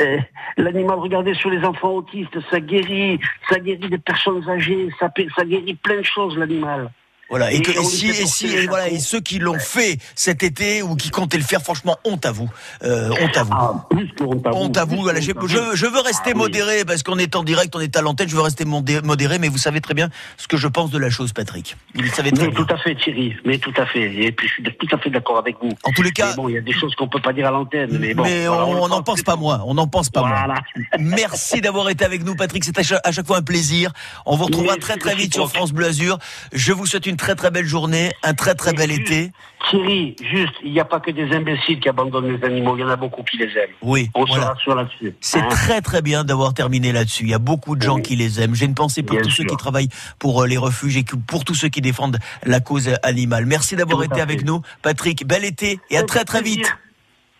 Euh, 0.00 0.18
L'animal, 0.56 0.98
regardez 0.98 1.34
sur 1.34 1.50
les 1.50 1.64
enfants 1.64 1.92
autistes, 1.92 2.36
ça 2.50 2.60
guérit, 2.60 3.20
ça 3.48 3.60
guérit 3.60 3.88
des 3.88 3.98
personnes 3.98 4.46
âgées, 4.48 4.88
ça, 4.98 5.08
ça 5.36 5.44
guérit 5.44 5.74
plein 5.74 5.98
de 5.98 6.04
choses, 6.04 6.36
l'animal. 6.36 6.90
Voilà. 7.28 7.52
Et, 7.52 7.56
Et 7.56 7.62
que, 7.62 7.70
et 7.70 7.84
si, 7.84 8.08
et 8.08 8.26
si, 8.26 8.46
et 8.46 8.66
voilà, 8.66 8.88
et 8.88 8.98
ceux 8.98 9.20
qui 9.20 9.38
l'ont 9.38 9.58
fait 9.58 9.98
cet 10.14 10.42
été 10.42 10.82
ou 10.82 10.96
qui 10.96 11.10
comptaient 11.10 11.36
le 11.38 11.44
faire, 11.44 11.60
franchement, 11.62 11.96
honte 12.04 12.24
à 12.24 12.32
vous. 12.32 12.48
Euh, 12.82 13.10
honte 13.20 13.36
à 13.36 13.42
vous. 13.44 13.52
Ah, 13.52 13.86
plus 13.90 14.08
que 14.14 14.24
honte 14.24 14.46
à 14.46 14.50
vous. 14.50 14.56
Honte 14.56 14.76
à 14.76 14.84
vous. 14.84 15.02
Voilà, 15.02 15.20
je, 15.20 15.32
je 15.74 15.86
veux 15.86 16.00
rester 16.00 16.30
Ah 16.30 16.32
oui. 16.34 16.38
modéré 16.38 16.84
parce 16.84 17.02
qu'on 17.02 17.18
est 17.18 17.36
en 17.36 17.42
direct, 17.44 17.74
on 17.76 17.80
est 17.80 17.96
à 17.96 18.02
l'antenne. 18.02 18.28
Je 18.28 18.34
veux 18.34 18.42
rester 18.42 18.64
modéré, 18.64 19.38
mais 19.38 19.48
vous 19.48 19.58
savez 19.58 19.80
très 19.80 19.94
bien 19.94 20.08
ce 20.36 20.48
que 20.48 20.56
je 20.56 20.68
pense 20.68 20.90
de 20.90 20.98
la 20.98 21.10
chose, 21.10 21.32
Patrick. 21.32 21.76
Vous 21.94 22.02
le 22.02 22.08
savez 22.08 22.32
très 22.32 22.46
Mais 22.46 22.52
bien. 22.52 22.64
tout 22.64 22.72
à 22.74 22.78
fait, 22.78 22.94
Thierry. 22.94 23.36
Mais 23.44 23.58
tout 23.58 23.74
à 23.76 23.84
fait. 23.86 24.10
Et 24.14 24.32
puis, 24.32 24.48
je 24.48 24.52
suis 24.54 24.62
tout 24.62 24.96
à 24.96 24.98
fait 24.98 25.10
d'accord 25.10 25.38
avec 25.38 25.56
vous. 25.62 25.70
En 25.84 25.92
tous 25.92 26.02
les 26.02 26.12
cas, 26.12 26.30
Mais 26.30 26.36
bon, 26.36 26.48
il 26.48 26.54
y 26.54 26.58
a 26.58 26.62
des 26.62 26.72
choses 26.72 26.94
qu'on 26.94 27.08
peut 27.08 27.20
pas 27.20 27.32
dire 27.34 27.48
à 27.48 27.50
l'antenne. 27.50 27.98
Mais 27.98 28.14
bon. 28.14 28.22
mais 28.22 28.46
voilà, 28.46 28.64
on 28.66 28.88
n'en 28.88 29.02
pense 29.02 29.22
pas 29.22 29.36
moins. 29.36 29.62
On 29.66 29.74
n'en 29.74 29.86
pense 29.86 30.08
pas 30.08 30.20
moins. 30.20 30.30
Voilà. 30.30 30.60
Merci 30.98 31.60
d'avoir 31.60 31.90
été 31.90 32.04
avec 32.06 32.24
nous, 32.24 32.34
Patrick. 32.36 32.64
C'est 32.64 32.78
à 32.78 32.82
chaque, 33.12 33.26
fois 33.26 33.36
un 33.38 33.42
plaisir. 33.42 33.92
On 34.24 34.36
vous 34.36 34.44
retrouvera 34.46 34.76
très 34.76 34.96
très 34.96 35.14
vite 35.14 35.34
sur 35.34 35.50
France 35.50 35.72
Bleu 35.72 35.86
Azur. 35.88 36.18
Je 36.52 36.72
vous 36.72 36.86
souhaite 36.86 37.04
une 37.06 37.17
très 37.18 37.34
très 37.34 37.50
belle 37.50 37.66
journée, 37.66 38.12
un 38.22 38.32
très 38.32 38.54
très 38.54 38.72
bel 38.72 38.88
juste- 38.90 39.02
été. 39.02 39.32
Thierry, 39.68 40.16
juste, 40.32 40.54
il 40.64 40.72
n'y 40.72 40.80
a 40.80 40.86
pas 40.86 41.00
que 41.00 41.10
des 41.10 41.30
imbéciles 41.36 41.78
qui 41.80 41.88
abandonnent 41.90 42.34
les 42.34 42.42
animaux. 42.46 42.74
Il 42.76 42.80
y 42.80 42.84
en 42.84 42.88
a 42.88 42.96
beaucoup 42.96 43.22
qui 43.22 43.36
les 43.36 43.46
aiment. 43.58 43.74
Oui, 43.82 44.08
On 44.14 44.24
se 44.24 44.30
voilà. 44.30 44.52
rassure 44.54 44.74
là-dessus. 44.74 45.14
C'est 45.20 45.40
Hein 45.40 45.48
très 45.50 45.82
très 45.82 46.00
bien 46.00 46.24
d'avoir 46.24 46.54
terminé 46.54 46.90
là-dessus. 46.92 47.24
Il 47.24 47.30
y 47.30 47.34
a 47.34 47.38
beaucoup 47.38 47.76
de 47.76 47.82
gens 47.82 47.96
Oui. 47.96 48.02
qui 48.02 48.16
les 48.16 48.40
aiment. 48.40 48.54
J'ai 48.54 48.64
une 48.64 48.74
pensée 48.74 49.02
pour 49.02 49.16
Bien 49.16 49.22
tous 49.24 49.30
ceux 49.30 49.44
qui 49.44 49.56
travaillent 49.56 49.90
pour 50.18 50.42
euh, 50.42 50.46
les 50.46 50.56
refuges 50.56 50.96
et 50.96 51.04
pour 51.26 51.44
tous 51.44 51.54
ceux 51.54 51.68
qui 51.68 51.82
défendent 51.82 52.18
la 52.46 52.60
cause 52.60 52.88
animale. 53.02 53.44
Merci 53.44 53.76
d'avoir 53.76 54.02
été 54.04 54.22
avec 54.22 54.44
nous, 54.46 54.62
Patrick. 54.80 55.26
Bel 55.26 55.44
été 55.44 55.80
et 55.90 55.98
à 55.98 56.04
très 56.04 56.24
très 56.24 56.40
vite. 56.40 56.72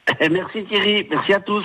Merci 0.21 0.64
Thierry. 0.69 1.07
Merci 1.11 1.33
à 1.35 1.41
tous. 1.41 1.64